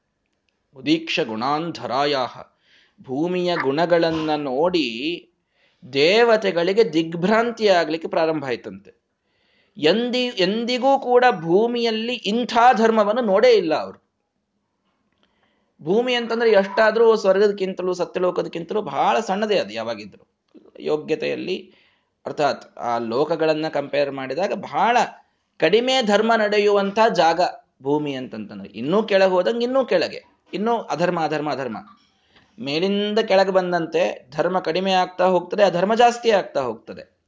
ಉದೀಕ್ಷ 0.77 1.21
ಗುಣಾಂಧರಾಯ 1.21 2.17
ಭೂಮಿಯ 3.03 3.57
ಗುಣಗಳನ್ನು 3.57 4.37
ನೋಡಿ 4.43 4.87
ದೇವತೆಗಳಿಗೆ 5.93 6.93
ದಿಗ್ಭ್ರಾಂತಿ 6.93 7.69
ಆಗಲಿಕ್ಕೆ 7.69 8.09
ಪ್ರಾರಂಭ 8.09 8.45
ಆಯ್ತಂತೆ. 8.45 9.01
ಎಂದಿ, 9.77 10.25
ಎಂದಿಗೂ 10.25 10.99
ಕೂಡ 10.99 11.25
ಭೂಮಿಯಲ್ಲಿ 11.31 12.15
ಇಂಥ 12.15 12.57
ಧರ್ಮವನ್ನು 12.77 13.23
ನೋಡೇ 13.23 13.53
ಇಲ್ಲ 13.53 13.75
ಅವರು. 13.75 14.08
ಭೂಮಿ 15.83 16.15
ಅಂತಂದ್ರೆ 16.15 16.51
ಎಷ್ಟಾದರೂ 16.51 17.17
ಸ್ವರ್ಗದಕ್ಕಿಂತಲೂ 17.17 17.95
ಸತ್ಯಲೋಕದಕ್ಕಿಂತಲೂ 17.95 18.83
ಬಹಳ 18.83 19.21
ಸಣ್ಣದೇ 19.21 19.59
ಅದು 19.59 19.71
ಯಾವಾಗಿದ್ರು. 19.71 20.29
ಯೋಗ್ಯತೆಯಲ್ಲಿ 20.79 21.73
ಅರ್ಥಾತ್ 22.27 22.79
ಆ 22.79 22.99
ಲೋಕಗಳನ್ನ 22.99 23.69
ಕಂಪೇರ್ 23.69 24.13
ಮಾಡಿದಾಗ 24.13 24.53
ಬಹಳ 24.53 24.97
ಕಡಿಮೆ 25.59 26.03
ಧರ್ಮ 26.03 26.33
ನಡೆಯುವಂತ 26.37 26.99
ಜಾಗ 27.15 27.41
ಭೂಮಿ 27.83 28.15
ಅಂತಂತಂದ್ರೆ. 28.15 28.69
ಇನ್ನೂ 28.69 29.03
ಕೆಳಗೆ 29.03 29.31
ಹೋದಂಗೆ 29.31 29.65
ಇನ್ನೂ 29.65 29.85
ಕೆಳಗೆ. 29.85 30.25
ಇನ್ನೂ 30.55 30.77
ಅಧರ್ಮ 30.77 31.21
ಅಧರ್ಮ 31.21 31.53
ಅಧರ್ಮ. 31.53 31.77
ಮೇಲಿಂದ 32.61 33.19
ಕೆಳಗೆ 33.19 33.51
ಬಂದಂತೆ 33.51 34.31
ಧರ್ಮ 34.31 34.61
ಕಡಿಮೆ 34.61 34.93
ಆಗ್ತಾ 34.93 35.25
ಹೋಗ್ತದೆ, 35.25 35.65
ಅಧರ್ಮ 35.65 35.95
ಜಾಸ್ತಿ 35.95 36.31
ಆಗ್ತಾ 36.31 36.61
ಹೋಗ್ತದೆ. 36.61 37.19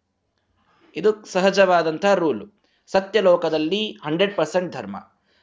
ಇದು 0.96 1.24
ಸಹಜವಾದಂತಹ 1.24 2.14
ರೂಲು. 2.14 2.62
ಸತ್ಯಲೋಕದಲ್ಲಿ 2.86 3.98
ಹಂಡ್ರೆಡ್ 4.02 4.36
ಪರ್ಸೆಂಟ್ 4.36 4.72
ಧರ್ಮ. 4.72 4.96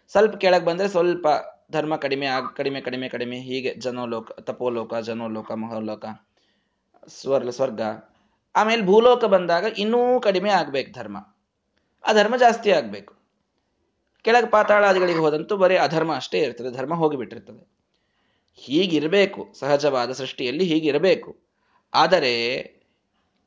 ಸ್ವಲ್ಪ 0.07 0.35
ಕೆಳಗೆ 0.35 0.65
ಬಂದರೆ 0.65 0.87
ಸ್ವಲ್ಪ 0.87 1.27
ಧರ್ಮ 1.71 1.95
ಕಡಿಮೆ 1.95 2.25
ಆಗ, 2.25 2.43
ಕಡಿಮೆ 2.55 2.81
ಕಡಿಮೆ 2.81 3.09
ಕಡಿಮೆ, 3.09 3.39
ಹೀಗೆ 3.39 3.75
ಜನೋಲೋಕ, 3.75 4.31
ತಪೋಲೋಕ, 4.31 4.95
ಜನೋಲೋಕ, 4.95 5.51
ಮಹೋಲೋಕ 5.51 6.05
ಸ್ವರ್ 7.07 7.51
ಸ್ವರ್ಗ. 7.51 7.81
ಆಮೇಲೆ 8.55 8.85
ಭೂಲೋಕ 8.85 9.25
ಬಂದಾಗ 9.25 9.63
ಇನ್ನೂ 9.77 10.19
ಕಡಿಮೆ 10.19 10.49
ಆಗ್ಬೇಕು 10.49 10.91
ಧರ್ಮ. 10.91 11.17
ಆ 12.07 12.13
ಧರ್ಮ 12.13 12.37
ಜಾಸ್ತಿ 12.37 12.71
ಆಗ್ಬೇಕು. 12.71 13.13
ಕೆಳಗೆ 14.21 14.49
ಪಾತಾಳಾದಿಗಳಿಗೆ 14.49 15.19
ಹೋದಂತೂ 15.19 15.57
ಬರೀ 15.57 15.75
ಅಧರ್ಮ 15.75 16.15
ಅಷ್ಟೇ 16.15 16.39
ಇರ್ತದೆ, 16.39 16.71
ಧರ್ಮ 16.71 16.93
ಹೋಗಿಬಿಟ್ಟಿರ್ತದೆ. 16.93 17.67
ಹೀಗಿರಬೇಕು, 18.55 19.53
ಸಹಜವಾದ 19.59 20.11
ಸೃಷ್ಟಿಯಲ್ಲಿ 20.11 20.63
ಹೀಗಿರಬೇಕು. 20.63 21.37
ಆದರೆ 21.93 22.61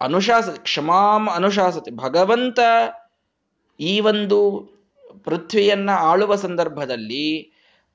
ಅನುಶಾಸ, 0.01 0.49
ಕ್ಷಮಾಂ 0.49 1.29
ಅನುಶಾಸತೆ, 1.29 1.91
ಭಗವಂತ 1.91 2.59
ಈ 3.81 4.01
ಒಂದು 4.01 4.61
ಪೃಥ್ವಿಯನ್ನ 5.25 5.91
ಆಳುವ 5.91 6.35
ಸಂದರ್ಭದಲ್ಲಿ 6.35 7.50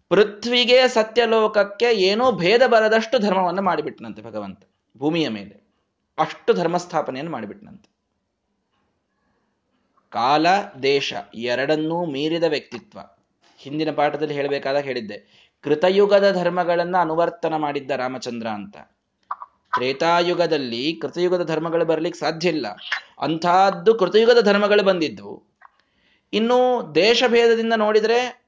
ಪೃಥ್ವಿಗೆ 0.10 0.88
ಸತ್ಯಲೋಕಕ್ಕೆ 0.88 1.86
ಏನೋ 1.86 2.32
ಭೇದ 2.32 2.68
ಬರದಷ್ಟು 2.68 3.20
ಧರ್ಮವನ್ನು 3.20 3.62
ಮಾಡಿಬಿಟ್ನಂತೆ 3.62 4.22
ಭಗವಂತ, 4.22 4.64
ಭೂಮಿಯ 4.98 5.30
ಮೇಲೆ. 5.30 5.66
ಅಷ್ಟು 6.18 6.54
ಧರ್ಮಸ್ಥಾಪನೆಯನ್ನು 6.54 7.32
ಮಾಡಿಬಿಟ್ನಂತೆ. 7.32 7.90
ಕಾಲ, 10.10 10.48
ದೇಶ 10.84 11.14
ಎರಡನ್ನೂ 11.36 12.06
ಮೀರಿದ 12.06 12.44
ವ್ಯಕ್ತಿತ್ವ. 12.44 13.00
ಹಿಂದಿನ 13.58 13.92
ಪಾಠದಲ್ಲಿ 13.92 14.34
ಹೇಳಬೇಕಾದಾಗ 14.34 14.84
ಹೇಳಿದ್ದೆ, 14.84 15.50
ಕೃತಯುಗದ 15.62 16.32
ಧರ್ಮಗಳನ್ನ 16.32 16.98
ಅನುವರ್ತನ 16.98 17.56
ಮಾಡಿದ್ದ 17.56 17.92
ರಾಮಚಂದ್ರ 17.92 18.48
ಅಂತ. 18.48 18.78
ತ್ರೇತಾಯುಗದಲ್ಲಿ 19.74 21.00
ಕೃತಯುಗದ 21.02 21.44
ಧರ್ಮಗಳು 21.44 21.86
ಬರ್ಲಿಕ್ಕೆ 21.86 22.20
ಸಾಧ್ಯ 22.20 22.50
ಇಲ್ಲ. 22.50 22.68
ಅಂಥದ್ದು 23.22 23.94
ಕೃತಯುಗದ 23.94 24.42
ಧರ್ಮಗಳು 24.42 24.84
ಬಂದಿದ್ದು 24.84 25.44
ಇನ್ನು 26.34 26.92
ದೇಶ 26.96 27.24
ಭೇದದಿಂದ 27.28 27.74
ನೋಡಿದ್ರೆ 27.76 28.45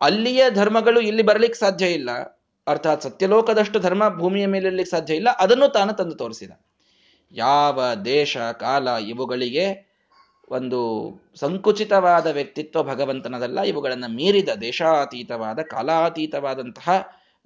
ಅಲ್ಲಿಯ 0.00 0.50
ಧರ್ಮಗಳು 0.50 1.00
ಇಲ್ಲಿ 1.00 1.22
ಬರಲಿಕ್ಕೆ 1.22 1.58
ಸಾಧ್ಯ 1.58 1.86
ಇಲ್ಲ. 1.86 2.10
ಅರ್ಥಾತ್ 2.66 3.02
ಸತ್ಯಲೋಕದಷ್ಟು 3.02 3.80
ಧರ್ಮ 3.80 4.08
ಭೂಮಿಯ 4.08 4.46
ಮೇಲೆ 4.46 4.84
ಸಾಧ್ಯ 4.84 5.14
ಇಲ್ಲ. 5.14 5.28
ಅದನ್ನು 5.38 5.68
ತಾನು 5.68 5.92
ತಂದು 5.92 6.14
ತೋರಿಸಿದ. 6.14 6.50
ಯಾವ 7.32 7.94
ದೇಶ, 7.94 8.36
ಕಾಲ 8.36 8.88
ಇವುಗಳಿಗೆ 8.88 9.88
ಒಂದು 10.50 10.80
ಸಂಕುಚಿತವಾದ 11.34 12.26
ವ್ಯಕ್ತಿತ್ವ 12.26 12.82
ಭಗವಂತನದಲ್ಲ, 12.82 13.60
ಇವುಗಳನ್ನು 13.60 14.08
ಮೀರಿದ 14.08 14.48
ದೇಶಾತೀತವಾದ, 14.48 15.58
ಕಾಲಾತೀತವಾದಂತಹ 15.62 16.88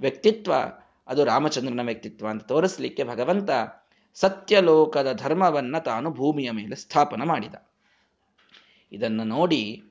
ವ್ಯಕ್ತಿತ್ವ 0.00 0.52
ಅದು 1.08 1.24
ರಾಮಚಂದ್ರನ 1.24 1.80
ವ್ಯಕ್ತಿತ್ವ 1.84 2.28
ಅಂತ 2.28 2.44
ತೋರಿಸ್ಲಿಕ್ಕೆ 2.44 3.04
ಭಗವಂತ 3.04 3.50
ಸತ್ಯಲೋಕದ 4.14 5.12
ಧರ್ಮವನ್ನು 5.12 5.84
ತಾನು 5.84 6.10
ಭೂಮಿಯ 6.10 6.50
ಮೇಲೆ 6.50 6.76
ಸ್ಥಾಪನ 6.76 7.22
ಮಾಡಿದ. 7.22 7.54
ಇದನ್ನು 8.92 9.24
ನೋಡಿ 9.24 9.82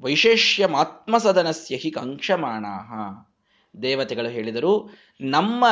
ವೈಶೇಷ್ಯಮಾತ್ಮಸದನಸ್ಯ 0.00 1.76
ಹಿ 1.76 1.90
ಕಂಕ್ಷಮಾಣಾಹ. 1.90 2.92
ದೇವತೆಗಳು 3.82 4.28
ಹೇಳಿದರು, 4.28 4.90
ನಮ್ಮ 5.20 5.64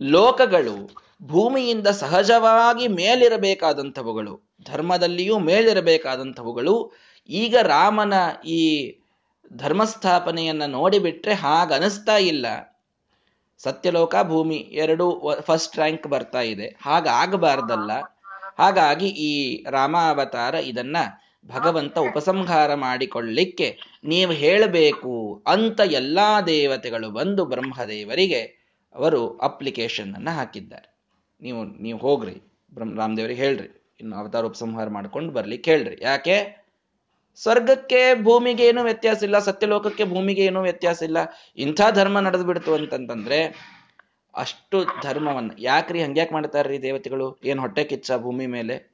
ಲೋಕಗಳು 0.00 0.90
ಭೂಮಿಯಿಂದ 1.22 1.86
ಸಹಜವಾಗಿ 1.86 2.88
ಮೇಲಿರಬೇಕಾದಂಥವುಗಳು, 2.88 4.52
ಧರ್ಮದಲ್ಲಿಯೂ 4.66 5.38
ಮೇಲಿರಬೇಕಾದಂಥವುಗಳು, 5.38 6.92
ಈಗ 7.28 7.56
ರಾಮನ 7.62 8.12
ಈ 8.46 8.92
ಧರ್ಮಸ್ಥಾಪನೆಯನ್ನು 9.52 10.66
ನೋಡಿಬಿಟ್ರೆ 10.66 11.34
ಹಾಗನಿಸ್ತಾ 11.34 12.16
ಇಲ್ಲ. 12.16 12.46
ಸತ್ಯಲೋಕ 13.58 14.14
ಭೂಮಿ 14.22 14.56
ಎರಡು 14.56 15.32
ಫಸ್ಟ್ 15.40 15.76
ರ್ಯಾಂಕ್ 15.76 16.06
ಬರ್ತಾ 16.06 16.40
ಇದೆ. 16.40 16.76
ಹಾಗಾಗಬಾರ್ದಲ್ಲ. 16.82 17.92
ಹಾಗಾಗಿ 18.58 19.06
ಈ 19.06 19.64
ರಾಮಾವತಾರ 19.70 20.54
ಇದನ್ನ 20.54 20.96
ಭಗವಂತ 21.46 21.98
ಉಪಸಂಹಾರ 21.98 22.74
ಮಾಡಿಕೊಳ್ಳಿಕ್ಕೆ 22.74 23.78
ನೀವು 24.04 24.32
ಹೇಳಬೇಕು 24.32 25.44
ಅಂತ 25.46 25.80
ಎಲ್ಲಾ 25.80 26.40
ದೇವತೆಗಳು 26.40 27.10
ಬಂದು 27.10 27.44
ಬ್ರಹ್ಮದೇವರಿಗೆ 27.44 28.62
ಅವರು 28.94 29.38
ಅಪ್ಲಿಕೇಶನ್ 29.38 30.14
ಅನ್ನ 30.14 30.30
ಹಾಕಿದ್ದಾರೆ. 30.30 30.98
ನೀವು 31.42 31.64
ನೀವು 31.64 31.98
ಹೋಗ್ರಿ. 31.98 32.52
ಬ್ರಹ್ಮ, 32.74 33.00
ರಾಮದೇವರಿಗೆ 33.00 33.42
ಹೇಳ್ರಿ. 33.42 33.96
ಇನ್ನು 34.00 34.16
ಅವತಾರ 34.16 34.44
ಉಪಸಂಹಾರ 34.44 34.88
ಮಾಡ್ಕೊಂಡು 34.88 35.32
ಬರ್ಲಿಕ್ಕೆ 35.32 35.70
ಹೇಳ್ರಿ. 35.70 35.98
ಯಾಕೆ? 36.02 36.62
ಸ್ವರ್ಗಕ್ಕೆ 37.36 38.22
ಭೂಮಿಗೆ 38.22 38.66
ಏನೂ 38.66 38.82
ವ್ಯತ್ಯಾಸ 38.82 39.22
ಇಲ್ಲ, 39.22 39.38
ಸತ್ಯಲೋಕಕ್ಕೆ 39.38 40.04
ಭೂಮಿಗೆ 40.04 40.44
ಏನೂ 40.44 40.62
ವ್ಯತ್ಯಾಸ 40.62 41.02
ಇಲ್ಲ. 41.02 41.16
ಇಂಥ 41.56 41.80
ಧರ್ಮ 41.94 42.20
ನಡೆದು 42.20 42.44
ಬಿಡ್ತು 42.44 42.74
ಅಂತಂತಂದ್ರೆ 42.74 43.44
ಅಷ್ಟು 44.36 44.84
ಧರ್ಮವನ್ನ 45.02 45.50
ಯಾಕ್ರಿ 45.58 46.02
ಹಂಗ್ಯಾಕ್ 46.02 46.32
ಮಾಡ್ತಾರ್ರಿ 46.32 46.82
ದೇವತೆಗಳು? 46.82 47.40
ಏನು 47.44 47.60
ಹೊಟ್ಟೆ 47.60 47.84
ಕಿಚ್ಚ 47.84 48.12
ಭೂಮಿ 48.16 48.46
ಮೇಲೆ? 48.46 48.91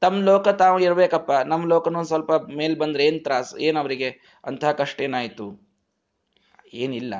ತಮ್ಮ 0.00 0.22
ಲೋಕ 0.22 0.48
ತಾವು 0.48 0.78
ಇರಬೇಕಪ್ಪ 0.78 1.32
ನಮ್ಮ 1.32 1.66
ಲೋಕನೂ 1.66 2.04
ಸ್ವಲ್ಪ 2.04 2.32
ಮೇಲ್ 2.32 2.78
ಬಂದ್ರೆ 2.78 3.06
ಏನ್ 3.06 3.24
ತ್ರಾಸ್, 3.24 3.58
ಏನ್ 3.58 3.76
ಅವರಿಗೆ? 3.76 4.20
ಅಂತಹ 4.44 4.72
ಕಷ್ಟ 4.72 5.00
ಏನಾಯ್ತು? 5.00 5.68
ಏನಿಲ್ಲ. 6.74 7.14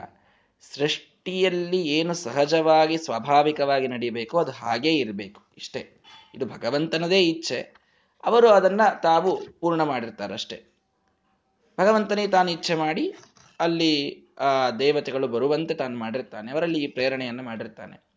ಸೃಷ್ಟಿಯಲ್ಲಿ 0.74 1.82
ಏನು 1.82 2.14
ಸಹಜವಾಗಿ, 2.14 2.98
ಸ್ವಾಭಾವಿಕವಾಗಿ 2.98 3.88
ನಡೀಬೇಕು, 3.88 4.38
ಅದು 4.38 4.50
ಹಾಗೇ 4.50 4.90
ಇರಬೇಕು, 4.90 5.42
ಇಷ್ಟೇ. 5.58 6.02
ಇದು 6.34 6.46
ಭಗವಂತನದೇ 6.46 7.22
ಇಚ್ಛೆ. 7.22 7.74
ಅವರು 8.24 8.48
ಅದನ್ನ 8.48 8.80
ತಾವು 9.02 9.40
ಪೂರ್ಣ 9.60 9.82
ಮಾಡಿರ್ತಾರೆ 9.82 10.32
ಅಷ್ಟೇ 10.32 10.64
ಭಗವಂತನೇ 11.80 12.28
ತಾನು 12.28 12.50
ಇಚ್ಛೆ 12.50 12.74
ಮಾಡಿ, 12.74 13.14
ಅಲ್ಲಿ, 13.60 14.24
ಆ, 14.38 14.70
ದೇವತೆಗಳು 14.70 15.28
ಬರುವಂತೆ 15.28 15.74
ತಾನು 15.74 15.98
ಮಾಡಿರ್ತಾನೆ. 15.98 16.52
ಅವರಲ್ಲಿ 16.52 16.84
ಈ 16.84 16.86
ಪ್ರೇರಣೆಯನ್ನು 16.86 17.42
ಮಾಡಿರ್ತಾನೆ. 17.42 18.08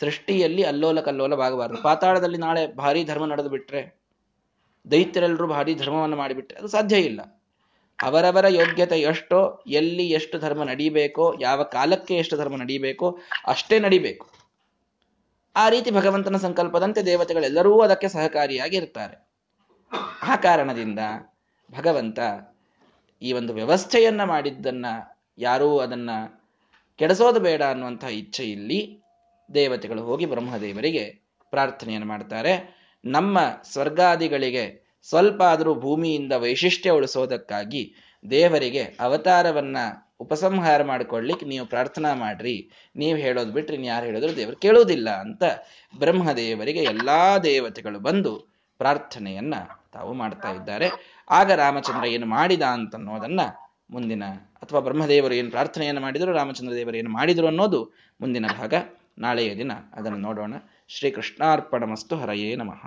ಸೃಷ್ಟಿಯಲ್ಲಿ 0.00 0.62
ಅಲ್ಲೋಲ 0.62 1.00
ಕಲ್ಲೋಲವಾಗಬಾರದು 1.00 1.82
ಪಾತಾಳದಲ್ಲಿ 1.82 2.38
ನಾಳೆ 2.38 2.66
ಭಾರಿ 2.66 3.04
ಧರ್ಮ 3.04 3.26
ನಡೆದು 3.26 3.48
ಬಿಟ್ರೆ 3.48 4.01
ದೈತ್ಯರೆಲ್ಲರೂ 4.90 5.46
ಭಾರಿ 5.46 5.74
ಧರ್ಮವನ್ನು 5.74 6.16
ಮಾಡಿಬಿಟ್ರೆ 6.16 6.58
ಅದು 6.58 6.68
ಸಾಧ್ಯ 6.68 6.98
ಇಲ್ಲ. 6.98 7.42
ಅವರವರ 8.02 8.48
ಯೋಗ್ಯತೆ 8.48 9.00
ಎಷ್ಟೋ, 9.00 9.62
ಎಲ್ಲಿ 9.66 10.10
ಎಷ್ಟು 10.10 10.38
ಧರ್ಮ 10.38 10.64
ನಡೀಬೇಕೋ, 10.64 11.34
ಯಾವ 11.40 11.62
ಕಾಲಕ್ಕೆ 11.62 12.16
ಎಷ್ಟು 12.16 12.36
ಧರ್ಮ 12.36 12.56
ನಡೀಬೇಕೋ 12.56 13.18
ಅಷ್ಟೇ 13.46 13.78
ನಡಿಬೇಕು. 13.78 14.26
ಆ 15.56 15.68
ರೀತಿ 15.68 15.90
ಭಗವಂತನ 15.90 16.36
ಸಂಕಲ್ಪದಂತೆ 16.36 17.02
ದೇವತೆಗಳೆಲ್ಲರೂ 17.02 17.80
ಅದಕ್ಕೆ 17.80 18.08
ಸಹಕಾರಿಯಾಗಿ 18.08 18.76
ಇರ್ತಾರೆ. 18.76 19.28
ಆ 20.22 20.36
ಕಾರಣದಿಂದ 20.36 20.98
ಭಗವಂತ 21.76 22.18
ಈ 23.22 23.32
ಒಂದು 23.32 23.54
ವ್ಯವಸ್ಥೆಯನ್ನ 23.54 24.24
ಮಾಡಿದ್ದನ್ನ 24.24 24.86
ಯಾರೂ 25.38 25.78
ಅದನ್ನ 25.78 26.10
ಕೆಡಿಸೋದು 26.96 27.40
ಬೇಡ 27.40 27.62
ಅನ್ನುವಂತಹ 27.62 28.08
ಇಚ್ಛೆ 28.08 28.44
ಇಲ್ಲಿ 28.44 29.02
ದೇವತೆಗಳು 29.54 30.02
ಹೋಗಿ 30.02 30.26
ಬ್ರಹ್ಮದೇವರಿಗೆ 30.26 31.22
ಪ್ರಾರ್ಥನೆಯನ್ನು 31.50 32.08
ಮಾಡ್ತಾರೆ. 32.08 32.81
ನಮ್ಮ 33.04 33.38
ಸ್ವರ್ಗಾದಿಗಳಿಗೆ 33.72 34.64
ಸ್ವಲ್ಪ 35.08 35.42
ಆದರೂ 35.42 35.74
ಭೂಮಿಯಿಂದ 35.74 36.32
ವೈಶಿಷ್ಟ್ಯ 36.32 36.90
ಉಳಿಸೋದಕ್ಕಾಗಿ 36.90 37.94
ದೇವರಿಗೆ 38.30 38.82
ಅವತಾರವನ್ನ 39.00 39.76
ಉಪಸಂಹಾರ 40.20 40.82
ಮಾಡಿಕೊಳ್ಳಿಕ್ಕೆ 40.82 41.46
ನೀವು 41.46 41.66
ಪ್ರಾರ್ಥನಾ 41.66 42.14
ಮಾಡ್ರಿ. 42.14 42.70
ನೀವು 42.96 43.18
ಹೇಳೋದು 43.18 43.52
ಬಿಟ್ರಿ 43.52 43.86
ಯಾರು 43.86 44.06
ಹೇಳಿದ್ರು 44.06 44.36
ದೇವರು 44.36 44.56
ಕೇಳೋದಿಲ್ಲ 44.56 45.10
ಅಂತ 45.10 45.42
ಬ್ರಹ್ಮದೇವರಿಗೆ 45.98 46.82
ಎಲ್ಲಾ 46.82 47.38
ದೇವತೆಗಳು 47.38 47.98
ಬಂದು 47.98 48.52
ಪ್ರಾರ್ಥನೆಯನ್ನ 48.78 49.54
ತಾವು 49.92 50.12
ಮಾಡ್ತಾ 50.12 50.50
ಇದ್ದಾರೆ. 50.50 50.90
ಆಗ 51.30 51.50
ರಾಮಚಂದ್ರ 51.52 52.04
ಏನು 52.04 52.26
ಮಾಡಿದ 52.26 52.62
ಅಂತನ್ನೋದನ್ನ 52.62 53.40
ಮುಂದಿನ, 53.90 54.24
ಅಥವಾ 54.62 54.80
ಬ್ರಹ್ಮದೇವರು 54.80 55.34
ಏನು 55.34 55.50
ಪ್ರಾರ್ಥನೆಯನ್ನು 55.50 56.00
ಮಾಡಿದರು, 56.00 56.32
ರಾಮಚಂದ್ರ 56.32 56.74
ದೇವರು 56.74 56.96
ಏನು 56.96 57.10
ಮಾಡಿದರು 57.10 57.46
ಅನ್ನೋದು 57.46 57.92
ಮುಂದಿನ 58.20 58.46
ಭಾಗ. 58.58 58.74
ನಾಳೆಯ 59.18 59.56
ದಿನ 59.56 59.72
ಅದನ್ನು 59.72 60.18
ನೋಡೋಣ. 60.18 60.54
ಶ್ರೀ 60.88 61.10
ಕೃಷ್ಣಾರ್ಪಣ 61.10 61.84
ಮಸ್ತು 61.84 62.16
ಹರಯೇ 62.16 62.56
ನಮಃ. 62.56 62.82